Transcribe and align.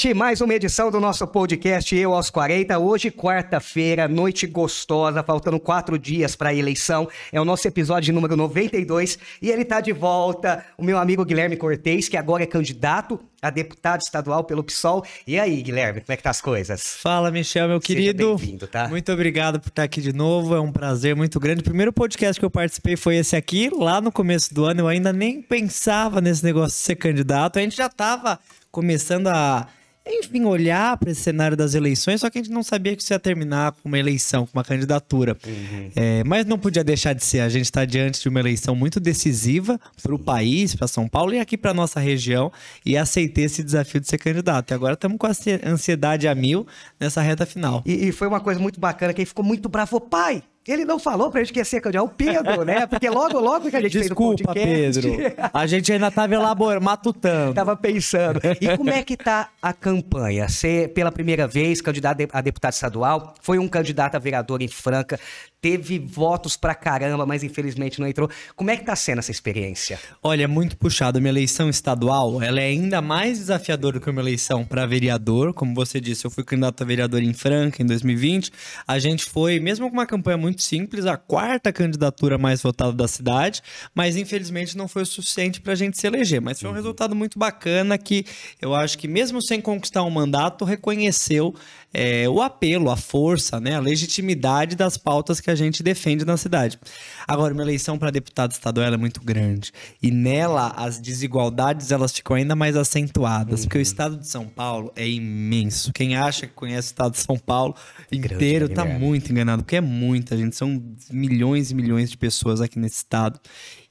Noite. 0.00 0.14
Mais 0.14 0.40
uma 0.40 0.54
edição 0.54 0.90
do 0.90 0.98
nosso 0.98 1.26
podcast 1.26 1.94
Eu 1.94 2.14
aos 2.14 2.30
40. 2.30 2.78
Hoje, 2.78 3.10
quarta-feira, 3.10 4.08
noite 4.08 4.46
gostosa, 4.46 5.22
faltando 5.22 5.60
quatro 5.60 5.98
dias 5.98 6.34
para 6.34 6.48
a 6.48 6.54
eleição. 6.54 7.06
É 7.30 7.38
o 7.38 7.44
nosso 7.44 7.68
episódio 7.68 8.14
número 8.14 8.34
92 8.34 9.18
e 9.42 9.50
ele 9.50 9.60
está 9.60 9.78
de 9.78 9.92
volta, 9.92 10.64
o 10.78 10.82
meu 10.82 10.96
amigo 10.96 11.22
Guilherme 11.22 11.54
Cortez, 11.54 12.08
que 12.08 12.16
agora 12.16 12.44
é 12.44 12.46
candidato 12.46 13.20
a 13.42 13.50
deputado 13.50 14.00
estadual 14.00 14.42
pelo 14.44 14.64
PSOL. 14.64 15.04
E 15.26 15.38
aí, 15.38 15.60
Guilherme, 15.60 16.00
como 16.00 16.14
é 16.14 16.16
que 16.16 16.22
tá 16.22 16.30
as 16.30 16.40
coisas? 16.40 16.96
Fala, 16.96 17.30
Michel, 17.30 17.68
meu 17.68 17.80
querido. 17.80 18.36
Bem-vindo, 18.38 18.66
tá? 18.66 18.88
Muito 18.88 19.12
obrigado 19.12 19.60
por 19.60 19.68
estar 19.68 19.82
aqui 19.82 20.00
de 20.00 20.14
novo. 20.14 20.54
É 20.54 20.60
um 20.60 20.72
prazer 20.72 21.14
muito 21.14 21.38
grande. 21.38 21.60
O 21.60 21.64
primeiro 21.64 21.92
podcast 21.92 22.40
que 22.40 22.44
eu 22.46 22.50
participei 22.50 22.96
foi 22.96 23.16
esse 23.16 23.36
aqui, 23.36 23.68
lá 23.68 24.00
no 24.00 24.10
começo 24.10 24.54
do 24.54 24.64
ano. 24.64 24.80
Eu 24.80 24.88
ainda 24.88 25.12
nem 25.12 25.42
pensava 25.42 26.22
nesse 26.22 26.42
negócio 26.42 26.78
de 26.78 26.84
ser 26.84 26.96
candidato. 26.96 27.58
A 27.58 27.62
gente 27.62 27.76
já 27.76 27.86
estava 27.86 28.38
começando 28.70 29.26
a, 29.26 29.66
enfim, 30.06 30.44
olhar 30.44 30.96
para 30.96 31.10
esse 31.10 31.20
cenário 31.20 31.56
das 31.56 31.74
eleições, 31.74 32.20
só 32.20 32.30
que 32.30 32.38
a 32.38 32.42
gente 32.42 32.52
não 32.52 32.62
sabia 32.62 32.96
que 32.96 33.02
isso 33.02 33.12
ia 33.12 33.18
terminar 33.18 33.72
com 33.72 33.88
uma 33.88 33.98
eleição, 33.98 34.46
com 34.46 34.58
uma 34.58 34.64
candidatura. 34.64 35.36
Uhum. 35.46 35.90
É, 35.94 36.24
mas 36.24 36.46
não 36.46 36.58
podia 36.58 36.82
deixar 36.82 37.12
de 37.12 37.22
ser. 37.24 37.40
A 37.40 37.48
gente 37.48 37.66
está 37.66 37.84
diante 37.84 38.20
de 38.20 38.28
uma 38.28 38.40
eleição 38.40 38.74
muito 38.74 38.98
decisiva 38.98 39.78
para 40.02 40.14
o 40.14 40.18
país, 40.18 40.74
para 40.74 40.88
São 40.88 41.08
Paulo 41.08 41.34
e 41.34 41.38
aqui 41.38 41.56
para 41.56 41.74
nossa 41.74 42.00
região, 42.00 42.50
e 42.84 42.96
aceitei 42.96 43.44
esse 43.44 43.62
desafio 43.62 44.00
de 44.00 44.08
ser 44.08 44.18
candidato. 44.18 44.70
E 44.70 44.74
agora 44.74 44.94
estamos 44.94 45.18
com 45.18 45.26
a 45.26 45.32
ansiedade 45.66 46.26
a 46.26 46.34
mil 46.34 46.66
nessa 46.98 47.20
reta 47.20 47.44
final. 47.44 47.82
E, 47.84 48.08
e 48.08 48.12
foi 48.12 48.26
uma 48.26 48.40
coisa 48.40 48.58
muito 48.58 48.80
bacana, 48.80 49.12
que 49.12 49.20
ele 49.20 49.26
ficou 49.26 49.44
muito 49.44 49.68
bravo. 49.68 50.00
Pai, 50.00 50.42
ele 50.70 50.84
não 50.84 50.98
falou 50.98 51.30
pra 51.30 51.40
gente 51.40 51.52
que 51.52 51.58
ia 51.58 51.64
ser 51.64 51.80
candidato, 51.80 52.06
o 52.06 52.08
Pedro, 52.08 52.64
né? 52.64 52.86
Porque 52.86 53.08
logo, 53.08 53.38
logo 53.38 53.70
que 53.70 53.76
a 53.76 53.80
gente 53.80 53.98
Desculpa, 53.98 54.54
fez 54.54 54.96
o 54.96 55.02
podcast... 55.02 55.16
Pedro. 55.16 55.50
A 55.52 55.66
gente 55.66 55.92
ainda 55.92 56.10
tava 56.10 56.34
elaborando, 56.34 56.84
matutando. 56.84 57.54
Tava 57.54 57.76
pensando. 57.76 58.40
E 58.60 58.76
como 58.76 58.90
é 58.90 59.02
que 59.02 59.16
tá 59.16 59.50
a 59.60 59.72
campanha? 59.72 60.48
Ser, 60.48 60.88
pela 60.92 61.10
primeira 61.10 61.46
vez, 61.46 61.80
candidato 61.80 62.26
a 62.32 62.40
deputado 62.40 62.72
estadual, 62.72 63.34
foi 63.40 63.58
um 63.58 63.68
candidato 63.68 64.14
a 64.14 64.18
vereador 64.18 64.62
em 64.62 64.68
Franca, 64.68 65.18
teve 65.60 65.98
votos 65.98 66.56
pra 66.56 66.74
caramba, 66.74 67.26
mas 67.26 67.42
infelizmente 67.42 68.00
não 68.00 68.06
entrou. 68.06 68.30
Como 68.56 68.70
é 68.70 68.76
que 68.76 68.84
tá 68.84 68.96
sendo 68.96 69.18
essa 69.18 69.30
experiência? 69.30 69.98
Olha, 70.22 70.44
é 70.44 70.46
muito 70.46 70.76
puxado. 70.76 71.20
Minha 71.20 71.30
eleição 71.30 71.68
estadual, 71.68 72.42
ela 72.42 72.60
é 72.60 72.66
ainda 72.66 73.02
mais 73.02 73.38
desafiadora 73.38 73.98
do 73.98 74.02
que 74.02 74.10
uma 74.10 74.20
eleição 74.20 74.64
para 74.64 74.86
vereador. 74.86 75.52
Como 75.52 75.74
você 75.74 76.00
disse, 76.00 76.24
eu 76.24 76.30
fui 76.30 76.44
candidato 76.44 76.82
a 76.82 76.86
vereador 76.86 77.22
em 77.22 77.32
Franca 77.32 77.82
em 77.82 77.86
2020. 77.86 78.50
A 78.86 78.98
gente 78.98 79.24
foi, 79.26 79.60
mesmo 79.60 79.88
com 79.88 79.92
uma 79.92 80.06
campanha 80.06 80.38
muito 80.38 80.62
simples, 80.62 81.04
a 81.04 81.16
quarta 81.16 81.72
candidatura 81.72 82.38
mais 82.38 82.62
votada 82.62 82.92
da 82.92 83.06
cidade, 83.06 83.62
mas 83.94 84.16
infelizmente 84.16 84.76
não 84.76 84.88
foi 84.88 85.02
o 85.02 85.06
suficiente 85.06 85.60
para 85.60 85.74
a 85.74 85.76
gente 85.76 85.98
se 85.98 86.06
eleger. 86.06 86.40
Mas 86.40 86.58
foi 86.58 86.68
um 86.68 86.72
uhum. 86.72 86.76
resultado 86.76 87.14
muito 87.14 87.38
bacana 87.38 87.98
que 87.98 88.24
eu 88.60 88.74
acho 88.74 88.96
que 88.96 89.06
mesmo 89.06 89.42
sem 89.42 89.60
conquistar 89.60 90.02
um 90.04 90.10
mandato, 90.10 90.64
reconheceu 90.64 91.54
é, 91.92 92.28
o 92.28 92.40
apelo, 92.40 92.90
a 92.90 92.96
força, 92.96 93.60
né, 93.60 93.74
a 93.74 93.80
legitimidade 93.80 94.76
das 94.76 94.96
pautas 94.96 95.40
que 95.40 95.49
a 95.50 95.54
gente 95.54 95.82
defende 95.82 96.24
na 96.24 96.36
cidade. 96.36 96.78
Agora, 97.26 97.52
uma 97.52 97.62
eleição 97.62 97.98
para 97.98 98.10
deputado 98.10 98.52
estadual 98.52 98.92
é 98.92 98.96
muito 98.96 99.20
grande 99.20 99.72
e 100.02 100.10
nela 100.10 100.68
as 100.76 100.98
desigualdades 100.98 101.90
elas 101.90 102.12
ficam 102.12 102.36
ainda 102.36 102.56
mais 102.56 102.76
acentuadas, 102.76 103.60
uhum. 103.60 103.66
porque 103.66 103.78
o 103.78 103.80
estado 103.80 104.16
de 104.16 104.26
São 104.26 104.46
Paulo 104.46 104.92
é 104.96 105.08
imenso. 105.08 105.92
Quem 105.92 106.16
acha 106.16 106.46
que 106.46 106.54
conhece 106.54 106.88
o 106.88 106.90
estado 106.90 107.12
de 107.12 107.20
São 107.20 107.36
Paulo 107.36 107.74
inteiro 108.10 108.66
está 108.66 108.84
muito 108.84 109.30
enganado, 109.30 109.62
porque 109.62 109.76
é 109.76 109.80
muita 109.80 110.36
gente, 110.36 110.56
são 110.56 110.82
milhões 111.10 111.70
e 111.70 111.74
milhões 111.74 112.10
de 112.10 112.16
pessoas 112.16 112.60
aqui 112.60 112.78
nesse 112.78 112.96
estado. 112.96 113.40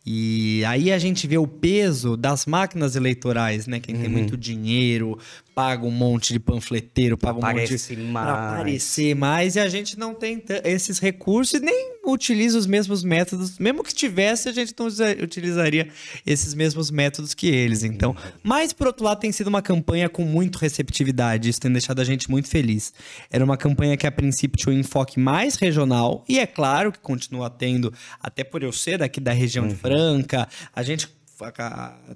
E 0.06 0.64
aí 0.66 0.92
a 0.92 0.98
gente 0.98 1.28
vê 1.28 1.38
o 1.38 1.46
peso 1.46 2.16
das 2.16 2.46
máquinas 2.46 2.96
eleitorais, 2.96 3.68
né? 3.68 3.80
Quem 3.80 3.96
uhum. 3.96 4.02
tem 4.02 4.10
muito 4.10 4.38
dinheiro, 4.38 5.20
paga 5.60 5.86
um 5.86 5.92
monte 5.92 6.32
de 6.32 6.40
panfleteiro, 6.40 7.18
paga 7.18 7.38
um 7.38 7.44
Aparece 7.44 7.94
monte 7.94 8.08
mais. 8.08 8.26
pra 8.26 8.54
aparecer 8.54 9.14
mais, 9.14 9.58
e 9.58 9.60
a 9.60 9.68
gente 9.68 10.00
não 10.00 10.14
tem 10.14 10.42
esses 10.64 11.00
recursos 11.00 11.60
e 11.60 11.60
nem 11.60 12.00
utiliza 12.06 12.58
os 12.58 12.66
mesmos 12.66 13.04
métodos. 13.04 13.60
Mesmo 13.60 13.84
que 13.84 13.94
tivesse, 13.94 14.48
a 14.48 14.54
gente 14.54 14.74
não 14.80 14.88
utilizaria 15.22 15.90
esses 16.26 16.54
mesmos 16.54 16.90
métodos 16.90 17.34
que 17.34 17.48
eles. 17.48 17.84
Então, 17.84 18.16
mas 18.42 18.72
por 18.72 18.88
outro 18.88 19.04
lado, 19.04 19.20
tem 19.20 19.34
sido 19.34 19.48
uma 19.48 19.62
campanha 19.62 20.08
com 20.08 20.24
muito 20.24 20.56
receptividade. 20.60 21.50
Isso 21.50 21.60
tem 21.60 21.74
deixado 21.74 22.00
a 22.00 22.06
gente 22.06 22.32
muito 22.32 22.48
feliz. 22.48 22.94
Era 23.30 23.44
uma 23.44 23.58
campanha 23.58 23.98
que 23.98 24.08
a 24.08 24.12
princípio 24.12 24.58
tinha 24.58 24.74
um 24.74 24.80
enfoque 24.80 25.20
mais 25.20 25.56
regional, 25.56 26.24
e 26.30 26.40
é 26.40 26.48
claro 26.48 26.90
que 26.90 27.00
continua 27.00 27.50
tendo, 27.50 27.94
até 28.24 28.46
por 28.46 28.64
eu 28.64 28.72
ser 28.72 29.00
daqui 29.00 29.20
da 29.20 29.34
região 29.34 29.66
uhum. 29.66 29.72
de 29.72 29.76
Franca, 29.76 30.48
a 30.74 30.84
gente 30.84 31.19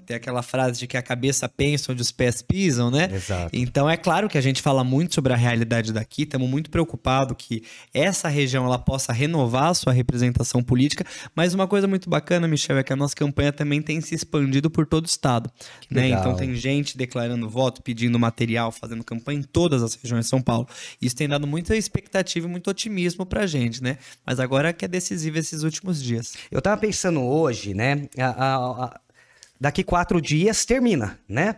tem 0.04 0.16
aquela 0.16 0.42
frase 0.42 0.78
de 0.78 0.86
que 0.86 0.96
a 0.96 1.02
cabeça 1.02 1.48
pensa 1.48 1.92
onde 1.92 2.02
os 2.02 2.12
pés 2.12 2.42
pisam, 2.42 2.90
né? 2.90 3.08
Exato. 3.12 3.50
Então 3.52 3.88
é 3.88 3.96
claro 3.96 4.28
que 4.28 4.36
a 4.36 4.40
gente 4.40 4.60
fala 4.60 4.84
muito 4.84 5.14
sobre 5.14 5.32
a 5.32 5.36
realidade 5.36 5.92
daqui, 5.92 6.22
estamos 6.22 6.48
muito 6.48 6.70
preocupados 6.70 7.34
que 7.38 7.62
essa 7.92 8.28
região 8.28 8.64
ela 8.66 8.78
possa 8.78 9.12
renovar 9.12 9.70
a 9.70 9.74
sua 9.74 9.92
representação 9.92 10.62
política, 10.62 11.04
mas 11.34 11.54
uma 11.54 11.66
coisa 11.66 11.86
muito 11.86 12.10
bacana, 12.10 12.46
Michel, 12.46 12.78
é 12.78 12.82
que 12.82 12.92
a 12.92 12.96
nossa 12.96 13.14
campanha 13.14 13.52
também 13.52 13.80
tem 13.80 14.00
se 14.00 14.14
expandido 14.14 14.70
por 14.70 14.86
todo 14.86 15.04
o 15.04 15.08
estado, 15.08 15.50
né? 15.90 16.08
Então 16.08 16.36
tem 16.36 16.54
gente 16.54 16.96
declarando 16.96 17.48
voto, 17.48 17.82
pedindo 17.82 18.18
material, 18.18 18.70
fazendo 18.70 19.02
campanha 19.04 19.40
em 19.40 19.42
todas 19.42 19.82
as 19.82 19.94
regiões 19.94 20.26
de 20.26 20.30
São 20.30 20.42
Paulo. 20.42 20.68
Isso 21.00 21.16
tem 21.16 21.28
dado 21.28 21.46
muita 21.46 21.76
expectativa 21.76 22.46
e 22.46 22.50
muito 22.50 22.68
otimismo 22.68 23.24
pra 23.24 23.46
gente, 23.46 23.82
né? 23.82 23.98
Mas 24.26 24.38
agora 24.38 24.72
que 24.72 24.84
é 24.84 24.88
decisivo 24.88 25.38
esses 25.38 25.62
últimos 25.62 26.02
dias. 26.02 26.34
Eu 26.50 26.60
tava 26.60 26.80
pensando 26.80 27.22
hoje, 27.22 27.74
né? 27.74 28.08
A, 28.18 28.26
a, 28.26 28.84
a 28.84 29.00
daqui 29.64 29.82
quatro 29.82 30.20
dias 30.20 30.66
termina, 30.66 31.18
né? 31.26 31.56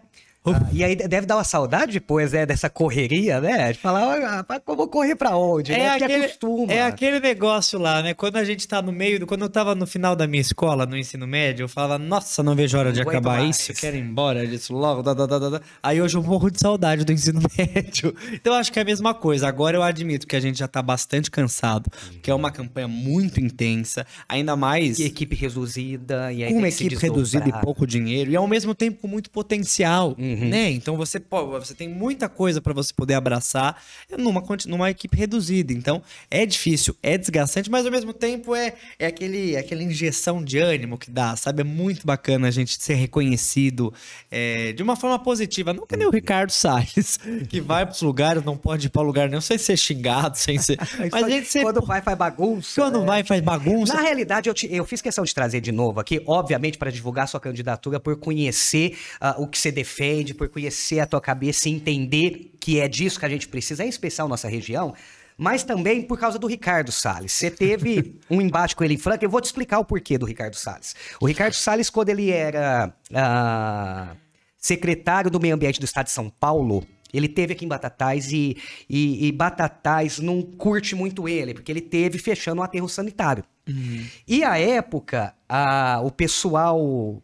Ah, 0.55 0.69
e 0.73 0.85
aí 0.85 0.95
deve 0.95 1.27
dar 1.27 1.37
uma 1.37 1.45
saudade 1.45 1.93
depois, 1.93 2.35
é, 2.35 2.47
dessa 2.47 2.69
correria, 2.69 3.41
né? 3.41 3.73
De 3.73 3.79
falar, 3.79 4.45
ah, 4.49 4.61
eu 4.67 4.77
vou 4.77 4.89
correr 4.89 5.17
pra 5.17 5.37
onde? 5.37 5.73
É, 5.73 5.79
né? 5.79 5.89
aquele, 5.89 6.25
acostuma. 6.25 6.73
é 6.73 6.83
aquele 6.83 7.21
negócio 7.21 7.79
lá, 7.79 8.03
né? 8.03 8.15
Quando 8.15 8.37
a 8.37 8.45
gente 8.45 8.67
tá 8.67 8.81
no 8.81 8.93
meio, 8.93 9.21
do, 9.21 9.27
quando 9.27 9.43
eu 9.43 9.49
tava 9.49 9.75
no 9.75 9.87
final 9.87 10.15
da 10.15 10.27
minha 10.27 10.41
escola, 10.41 10.87
no 10.87 10.97
ensino 10.97 11.27
médio, 11.27 11.65
eu 11.65 11.69
falava, 11.69 11.99
nossa, 11.99 12.43
não 12.43 12.55
vejo 12.55 12.79
hora 12.79 12.93
de 12.93 13.03
não 13.03 13.09
acabar 13.09 13.45
isso, 13.45 13.73
eu 13.73 13.77
quero 13.77 13.97
ir 13.97 14.01
embora 14.01 14.47
disso 14.47 14.75
logo, 14.75 15.03
da, 15.03 15.15
da, 15.15 15.27
da, 15.27 15.39
da. 15.39 15.61
Aí 15.83 16.01
hoje 16.01 16.17
eu 16.17 16.23
morro 16.23 16.51
de 16.51 16.61
saudade 16.61 17.05
do 17.05 17.13
ensino 17.13 17.41
médio. 17.57 18.15
Então 18.33 18.53
eu 18.53 18.59
acho 18.59 18.73
que 18.73 18.79
é 18.79 18.83
a 18.83 18.85
mesma 18.85 19.15
coisa. 19.15 19.49
Agora 19.49 19.77
eu 19.77 19.83
admito 19.83 20.27
que 20.27 20.37
a 20.37 20.41
gente 20.41 20.59
já 20.59 20.69
tá 20.69 20.83
bastante 20.83 21.31
cansado, 21.31 21.91
que 22.23 22.31
é 22.31 22.35
uma 22.35 22.51
campanha 22.51 22.89
muito 22.89 23.41
intensa, 23.41 24.07
ainda 24.29 24.57
mais... 24.57 24.99
E 24.99 25.05
equipe 25.05 25.35
reduzida, 25.35 26.33
e 26.33 26.45
aí 26.45 26.53
Uma 26.53 26.69
equipe 26.69 26.95
reduzida 26.97 27.49
e 27.49 27.53
pouco 27.53 27.87
dinheiro, 27.87 28.31
e 28.31 28.37
ao 28.37 28.47
mesmo 28.47 28.75
tempo 28.75 29.01
com 29.01 29.09
muito 29.09 29.31
potencial. 29.31 30.15
Uhum. 30.19 30.36
Uhum. 30.37 30.49
Né? 30.49 30.71
Então 30.71 30.97
você, 30.97 31.21
você 31.51 31.75
tem 31.75 31.89
muita 31.89 32.29
coisa 32.29 32.61
para 32.61 32.73
você 32.73 32.93
poder 32.93 33.15
abraçar 33.15 33.83
numa, 34.17 34.43
numa 34.67 34.91
equipe 34.91 35.17
reduzida. 35.17 35.73
Então 35.73 36.03
é 36.31 36.45
difícil, 36.45 36.97
é 37.03 37.17
desgastante, 37.17 37.71
mas 37.71 37.87
ao 37.87 37.93
mesmo 37.93 38.13
tempo 38.13 38.55
é, 38.55 38.75
é 38.99 39.07
aquele, 39.07 39.57
aquela 39.57 39.83
injeção 39.83 40.43
de 40.43 40.59
ânimo 40.59 40.99
que 40.99 41.11
dá, 41.11 41.35
sabe? 41.37 41.63
É 41.63 41.65
muito 41.65 42.07
bacana 42.07 42.49
a 42.49 42.51
gente 42.51 42.81
ser 42.83 42.95
reconhecido 42.95 43.93
é, 44.31 44.73
de 44.73 44.83
uma 44.83 44.97
forma 44.97 45.19
positiva. 45.19 45.73
Não 45.73 45.87
que 45.87 45.97
nem 45.97 46.07
o 46.07 46.11
Ricardo 46.11 46.51
Salles, 46.51 47.19
que 47.49 47.61
vai 47.61 47.87
pros 47.87 48.03
lugares, 48.03 48.45
não 48.45 48.57
pode 48.57 48.87
ir 48.87 48.91
para 48.91 49.03
lugar 49.03 49.29
nenhum 49.29 49.41
sem 49.41 49.59
ser 49.59 49.77
xingado, 49.77 50.37
sem 50.37 50.59
ser. 50.59 50.79
Mas 51.11 51.25
a 51.25 51.29
gente 51.29 51.49
sempre... 51.49 51.73
Quando 51.73 51.87
vai, 51.87 52.03
faz 52.03 52.19
bagunça. 52.19 52.81
Quando 52.81 53.01
né? 53.01 53.07
vai, 53.07 53.25
faz 53.25 53.41
bagunça. 53.41 53.95
Na 53.95 54.03
realidade, 54.03 54.49
eu, 54.49 54.55
te, 54.55 54.73
eu 54.73 54.85
fiz 54.85 55.01
questão 55.01 55.25
de 55.25 55.35
trazer 55.35 55.61
de 55.61 55.73
novo 55.73 56.01
aqui, 56.01 56.23
obviamente, 56.27 56.79
para 56.79 56.91
divulgar 56.91 57.29
sua 57.29 57.41
candidatura, 57.41 57.99
por 57.99 58.17
conhecer 58.17 58.97
uh, 59.21 59.43
o 59.43 59.47
que 59.47 59.59
você 59.59 59.71
defende 59.71 60.26
por 60.35 60.49
conhecer 60.49 61.01
a 61.01 61.07
tua 61.07 61.21
cabeça 61.21 61.69
e 61.69 61.73
entender 61.73 62.53
que 62.61 62.81
é 62.81 62.89
disso 62.89 63.19
que 63.19 63.27
a 63.27 63.29
gente 63.29 63.49
precisa, 63.49 63.85
em 63.85 63.89
especial 63.89 64.29
nossa 64.29 64.49
região, 64.49 64.95
mas 65.37 65.63
também 65.63 66.03
por 66.03 66.19
causa 66.19 66.39
do 66.39 66.47
Ricardo 66.47 66.91
Salles. 66.91 67.33
Você 67.33 67.51
teve 67.51 68.19
um 68.31 68.41
embate 68.41 68.75
com 68.75 68.85
ele 68.85 68.95
em 68.95 68.99
Franca, 68.99 69.25
eu 69.25 69.31
vou 69.31 69.41
te 69.41 69.47
explicar 69.47 69.79
o 69.79 69.85
porquê 69.85 70.17
do 70.17 70.27
Ricardo 70.27 70.55
Salles. 70.55 70.95
O 71.21 71.27
Ricardo 71.27 71.55
Salles, 71.55 71.91
quando 71.91 72.09
ele 72.09 72.31
era 72.31 72.93
uh, 73.11 74.17
secretário 74.57 75.31
do 75.31 75.41
Meio 75.41 75.55
Ambiente 75.55 75.79
do 75.79 75.85
Estado 75.85 76.07
de 76.07 76.13
São 76.13 76.31
Paulo, 76.31 76.87
ele 77.13 77.29
teve 77.29 77.53
aqui 77.53 77.65
em 77.65 77.69
Batatais 77.69 78.33
e, 78.33 78.57
e, 78.89 79.27
e, 79.27 79.33
Batatais 79.33 80.19
não 80.19 80.43
curte 80.43 80.95
muito 80.95 81.29
ele, 81.29 81.55
porque 81.55 81.71
ele 81.71 81.81
teve 81.81 82.19
fechando 82.19 82.61
um 82.61 82.65
aterro 82.65 82.89
sanitário. 82.89 83.45
Uhum. 83.69 84.05
E 84.27 84.45
à 84.45 84.59
época, 84.59 85.35
a, 85.49 86.01
o 86.05 86.11
pessoal 86.11 87.23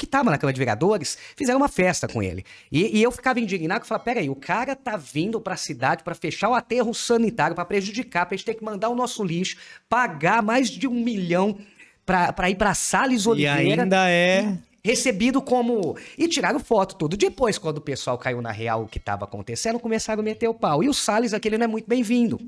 que 0.00 0.06
estava 0.06 0.30
na 0.30 0.38
Câmara 0.38 0.54
de 0.54 0.58
Vereadores, 0.58 1.18
fizeram 1.36 1.60
uma 1.60 1.68
festa 1.68 2.08
com 2.08 2.22
ele. 2.22 2.42
E, 2.72 2.98
e 2.98 3.02
eu 3.02 3.12
ficava 3.12 3.38
indignado, 3.38 3.84
e 3.84 3.86
falava, 3.86 4.02
peraí, 4.02 4.30
o 4.30 4.34
cara 4.34 4.74
tá 4.74 4.96
vindo 4.96 5.38
para 5.38 5.52
a 5.52 5.58
cidade 5.58 6.02
para 6.02 6.14
fechar 6.14 6.48
o 6.48 6.54
aterro 6.54 6.94
sanitário, 6.94 7.54
para 7.54 7.66
prejudicar, 7.66 8.24
pra 8.24 8.34
gente 8.34 8.46
ter 8.46 8.54
que 8.54 8.64
mandar 8.64 8.88
o 8.88 8.94
nosso 8.94 9.22
lixo, 9.22 9.58
pagar 9.90 10.42
mais 10.42 10.70
de 10.70 10.88
um 10.88 11.04
milhão 11.04 11.58
para 12.06 12.48
ir 12.48 12.54
para 12.54 12.72
Salles 12.72 13.26
Oliveira. 13.26 13.62
E 13.62 13.80
ainda 13.80 14.08
é... 14.08 14.56
Recebido 14.82 15.42
como. 15.42 15.94
E 16.16 16.26
tiraram 16.26 16.58
foto 16.58 16.96
tudo. 16.96 17.14
Depois, 17.14 17.58
quando 17.58 17.76
o 17.76 17.82
pessoal 17.82 18.16
caiu 18.16 18.40
na 18.40 18.50
real 18.50 18.84
o 18.84 18.88
que 18.88 18.96
estava 18.96 19.26
acontecendo, 19.26 19.78
começaram 19.78 20.20
a 20.20 20.24
meter 20.24 20.48
o 20.48 20.54
pau. 20.54 20.82
E 20.82 20.88
o 20.88 20.94
Salles, 20.94 21.34
aquele 21.34 21.58
não 21.58 21.64
é 21.64 21.68
muito 21.68 21.86
bem-vindo. 21.86 22.40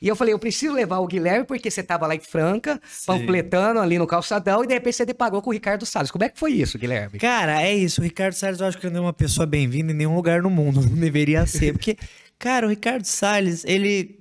E 0.00 0.08
eu 0.08 0.16
falei, 0.16 0.34
eu 0.34 0.38
preciso 0.38 0.74
levar 0.74 0.98
o 0.98 1.06
Guilherme 1.06 1.44
porque 1.44 1.70
você 1.70 1.80
estava 1.80 2.06
lá 2.06 2.14
em 2.14 2.20
Franca, 2.20 2.80
Sim. 2.88 3.06
panfletando 3.06 3.80
ali 3.80 3.98
no 3.98 4.06
calçadão, 4.06 4.64
e 4.64 4.66
de 4.66 4.74
repente 4.74 4.96
você 4.96 5.04
deparou 5.04 5.42
com 5.42 5.50
o 5.50 5.52
Ricardo 5.52 5.84
Salles. 5.84 6.10
Como 6.10 6.24
é 6.24 6.28
que 6.28 6.38
foi 6.38 6.52
isso, 6.52 6.78
Guilherme? 6.78 7.18
Cara, 7.18 7.62
é 7.62 7.74
isso. 7.74 8.00
O 8.00 8.04
Ricardo 8.04 8.34
Salles 8.34 8.60
eu 8.60 8.66
acho 8.66 8.78
que 8.78 8.88
não 8.88 8.98
é 8.98 9.00
uma 9.02 9.12
pessoa 9.12 9.46
bem-vinda 9.46 9.92
em 9.92 9.96
nenhum 9.96 10.14
lugar 10.14 10.42
no 10.42 10.50
mundo. 10.50 10.80
Não 10.88 10.96
deveria 10.96 11.46
ser. 11.46 11.72
Porque, 11.72 11.96
cara, 12.38 12.66
o 12.66 12.70
Ricardo 12.70 13.04
Salles, 13.04 13.64
ele. 13.64 14.17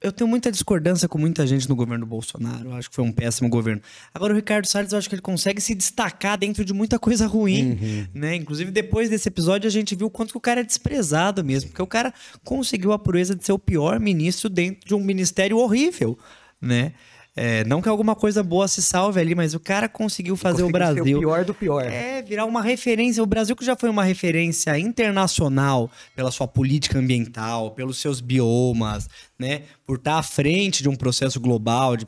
Eu 0.00 0.12
tenho 0.12 0.28
muita 0.28 0.52
discordância 0.52 1.08
com 1.08 1.16
muita 1.16 1.46
gente 1.46 1.68
no 1.68 1.74
governo 1.74 2.04
Bolsonaro. 2.04 2.68
Eu 2.68 2.74
acho 2.74 2.90
que 2.90 2.94
foi 2.94 3.04
um 3.04 3.10
péssimo 3.10 3.48
governo. 3.48 3.80
Agora, 4.12 4.34
o 4.34 4.36
Ricardo 4.36 4.66
Salles, 4.66 4.92
eu 4.92 4.98
acho 4.98 5.08
que 5.08 5.14
ele 5.14 5.22
consegue 5.22 5.60
se 5.60 5.74
destacar 5.74 6.36
dentro 6.36 6.64
de 6.64 6.74
muita 6.74 6.98
coisa 6.98 7.26
ruim, 7.26 7.72
uhum. 7.72 8.06
né? 8.12 8.34
Inclusive, 8.36 8.70
depois 8.70 9.08
desse 9.08 9.28
episódio, 9.28 9.66
a 9.66 9.70
gente 9.70 9.94
viu 9.94 10.08
o 10.08 10.10
quanto 10.10 10.32
que 10.32 10.38
o 10.38 10.40
cara 10.40 10.60
é 10.60 10.64
desprezado 10.64 11.42
mesmo. 11.42 11.70
Porque 11.70 11.82
o 11.82 11.86
cara 11.86 12.12
conseguiu 12.44 12.92
a 12.92 12.98
proeza 12.98 13.34
de 13.34 13.44
ser 13.44 13.52
o 13.52 13.58
pior 13.58 13.98
ministro 13.98 14.50
dentro 14.50 14.86
de 14.86 14.94
um 14.94 15.00
ministério 15.00 15.56
horrível, 15.56 16.18
né? 16.60 16.92
É, 17.38 17.62
não 17.64 17.82
que 17.82 17.88
alguma 17.88 18.16
coisa 18.16 18.42
boa 18.42 18.66
se 18.66 18.82
salve 18.82 19.20
ali, 19.20 19.34
mas 19.34 19.52
o 19.52 19.60
cara 19.60 19.90
conseguiu 19.90 20.36
fazer 20.36 20.62
conseguiu 20.62 20.68
o 20.68 20.72
Brasil. 20.72 21.16
O 21.18 21.20
pior 21.20 21.44
do 21.44 21.52
pior. 21.52 21.84
É, 21.84 22.22
virar 22.22 22.46
uma 22.46 22.62
referência. 22.62 23.22
O 23.22 23.26
Brasil 23.26 23.54
que 23.54 23.64
já 23.64 23.76
foi 23.76 23.90
uma 23.90 24.02
referência 24.02 24.78
internacional 24.78 25.90
pela 26.14 26.30
sua 26.30 26.48
política 26.48 26.98
ambiental, 26.98 27.72
pelos 27.72 27.98
seus 27.98 28.22
biomas, 28.22 29.06
né? 29.38 29.64
Por 29.86 29.98
estar 29.98 30.16
à 30.16 30.22
frente 30.22 30.82
de 30.82 30.88
um 30.88 30.96
processo 30.96 31.38
global 31.38 31.94
de, 31.94 32.06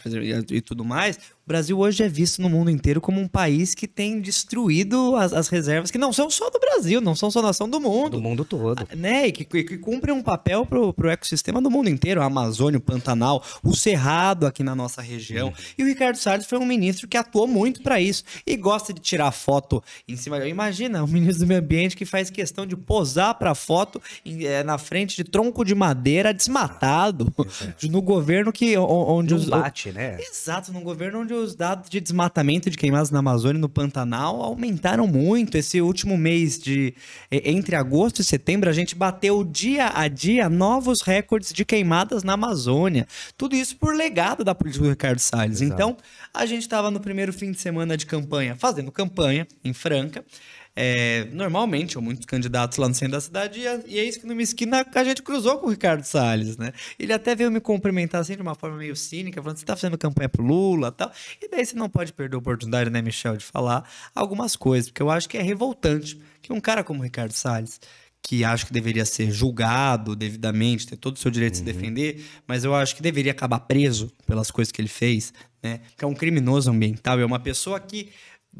e 0.50 0.62
tudo 0.62 0.82
mais, 0.82 1.18
o 1.48 1.54
Brasil 1.58 1.78
hoje 1.78 2.02
é 2.02 2.08
visto 2.10 2.42
no 2.42 2.50
mundo 2.50 2.70
inteiro 2.70 3.00
como 3.00 3.18
um 3.18 3.26
país 3.26 3.74
que 3.74 3.88
tem 3.88 4.20
destruído 4.20 5.16
as, 5.16 5.32
as, 5.32 5.48
reservas 5.48 5.90
que 5.90 5.96
não 5.96 6.12
são 6.12 6.28
só 6.28 6.50
do 6.50 6.60
Brasil, 6.60 7.00
não 7.00 7.16
são 7.16 7.30
só 7.30 7.40
nação 7.40 7.66
do 7.66 7.80
mundo. 7.80 8.18
Do 8.18 8.20
mundo 8.20 8.44
todo. 8.44 8.86
Ah, 8.86 8.94
né? 8.94 9.28
E 9.28 9.32
que, 9.32 9.46
que 9.46 9.78
cumprem 9.78 10.14
um 10.14 10.22
papel 10.22 10.66
pro, 10.66 10.92
pro 10.92 11.08
ecossistema 11.08 11.62
do 11.62 11.70
mundo 11.70 11.88
inteiro. 11.88 12.20
A 12.20 12.26
Amazônia, 12.26 12.76
o 12.76 12.82
Pantanal, 12.82 13.42
o 13.64 13.74
Cerrado 13.74 14.46
aqui 14.46 14.62
na 14.62 14.74
nossa 14.74 15.00
região. 15.00 15.48
Uhum. 15.48 15.54
E 15.78 15.82
o 15.84 15.86
Ricardo 15.86 16.16
Salles 16.16 16.44
foi 16.44 16.58
um 16.58 16.66
ministro 16.66 17.08
que 17.08 17.16
atuou 17.16 17.46
muito 17.46 17.80
para 17.80 17.98
isso. 17.98 18.24
E 18.46 18.54
gosta 18.54 18.92
de 18.92 19.00
tirar 19.00 19.32
foto 19.32 19.82
em 20.06 20.16
cima. 20.16 20.46
Imagina, 20.46 21.02
o 21.02 21.08
ministro 21.08 21.46
do 21.46 21.48
Meio 21.48 21.60
Ambiente 21.60 21.96
que 21.96 22.04
faz 22.04 22.28
questão 22.28 22.66
de 22.66 22.76
posar 22.76 23.38
para 23.38 23.54
foto 23.54 24.02
em, 24.22 24.44
é, 24.44 24.62
na 24.62 24.76
frente 24.76 25.16
de 25.16 25.24
tronco 25.24 25.64
de 25.64 25.74
madeira 25.74 26.34
desmatado. 26.34 27.32
Exato. 27.38 27.88
No 27.88 28.02
governo 28.02 28.52
que 28.52 28.76
onde 28.76 29.32
Não 29.32 29.40
os 29.40 29.48
bate, 29.48 29.90
né? 29.90 30.18
Exato, 30.20 30.72
num 30.72 30.82
governo 30.82 31.20
onde 31.20 31.37
os 31.38 31.54
dados 31.54 31.88
de 31.88 32.00
desmatamento 32.00 32.68
de 32.68 32.76
queimadas 32.76 33.10
na 33.10 33.20
Amazônia 33.20 33.58
e 33.58 33.60
no 33.60 33.68
Pantanal 33.68 34.42
aumentaram 34.42 35.06
muito. 35.06 35.56
Esse 35.56 35.80
último 35.80 36.16
mês 36.16 36.58
de 36.58 36.94
entre 37.30 37.76
agosto 37.76 38.20
e 38.20 38.24
setembro, 38.24 38.68
a 38.68 38.72
gente 38.72 38.94
bateu 38.94 39.42
dia 39.44 39.90
a 39.94 40.08
dia 40.08 40.48
novos 40.48 41.02
recordes 41.02 41.52
de 41.52 41.64
queimadas 41.64 42.22
na 42.22 42.34
Amazônia. 42.34 43.06
Tudo 43.36 43.56
isso 43.56 43.76
por 43.76 43.94
legado 43.94 44.44
da 44.44 44.54
política 44.54 44.84
do 44.84 44.90
Ricardo 44.90 45.18
Salles. 45.18 45.60
Exato. 45.60 45.74
Então, 45.74 45.96
a 46.32 46.44
gente 46.46 46.62
estava 46.62 46.90
no 46.90 47.00
primeiro 47.00 47.32
fim 47.32 47.52
de 47.52 47.60
semana 47.60 47.96
de 47.96 48.06
campanha, 48.06 48.56
fazendo 48.56 48.92
campanha 48.92 49.46
em 49.64 49.72
Franca. 49.72 50.24
É, 50.74 51.24
normalmente, 51.32 51.98
ou 51.98 52.02
muitos 52.02 52.24
candidatos 52.24 52.78
lá 52.78 52.88
no 52.88 52.94
centro 52.94 53.12
da 53.12 53.20
cidade, 53.20 53.60
e, 53.60 53.94
e 53.94 53.98
é 53.98 54.04
isso 54.04 54.20
que 54.20 54.26
numa 54.26 54.42
esquina 54.42 54.86
a 54.94 55.04
gente 55.04 55.22
cruzou 55.22 55.58
com 55.58 55.66
o 55.66 55.70
Ricardo 55.70 56.04
Salles, 56.04 56.56
né? 56.56 56.72
Ele 56.98 57.12
até 57.12 57.34
veio 57.34 57.50
me 57.50 57.60
cumprimentar 57.60 58.20
assim 58.20 58.36
de 58.36 58.42
uma 58.42 58.54
forma 58.54 58.76
meio 58.76 58.94
cínica, 58.94 59.42
falando: 59.42 59.58
você 59.58 59.64
tá 59.64 59.74
fazendo 59.74 59.98
campanha 59.98 60.28
pro 60.28 60.44
Lula 60.44 60.92
tal. 60.92 61.10
E 61.42 61.48
daí 61.48 61.66
você 61.66 61.74
não 61.74 61.88
pode 61.88 62.12
perder 62.12 62.36
a 62.36 62.38
oportunidade, 62.38 62.90
né, 62.90 63.02
Michel, 63.02 63.36
de 63.36 63.44
falar 63.44 63.88
algumas 64.14 64.54
coisas, 64.54 64.88
porque 64.88 65.02
eu 65.02 65.10
acho 65.10 65.28
que 65.28 65.36
é 65.36 65.42
revoltante 65.42 66.20
que 66.40 66.52
um 66.52 66.60
cara 66.60 66.84
como 66.84 67.00
o 67.00 67.02
Ricardo 67.02 67.32
Salles 67.32 67.80
que 68.22 68.44
acho 68.44 68.66
que 68.66 68.72
deveria 68.72 69.04
ser 69.04 69.30
julgado 69.30 70.14
devidamente, 70.14 70.86
ter 70.86 70.96
todo 70.96 71.16
o 71.16 71.18
seu 71.18 71.30
direito 71.30 71.56
uhum. 71.56 71.64
de 71.64 71.70
se 71.70 71.76
uhum. 71.76 71.80
defender, 71.80 72.24
mas 72.46 72.64
eu 72.64 72.74
acho 72.74 72.94
que 72.94 73.02
deveria 73.02 73.32
acabar 73.32 73.60
preso 73.60 74.12
pelas 74.26 74.50
coisas 74.50 74.70
que 74.70 74.80
ele 74.80 74.88
fez, 74.88 75.32
né? 75.62 75.80
Que 75.96 76.04
é 76.04 76.08
um 76.08 76.14
criminoso 76.14 76.70
ambiental, 76.70 77.18
é 77.18 77.24
uma 77.24 77.38
pessoa 77.38 77.80
que 77.80 78.10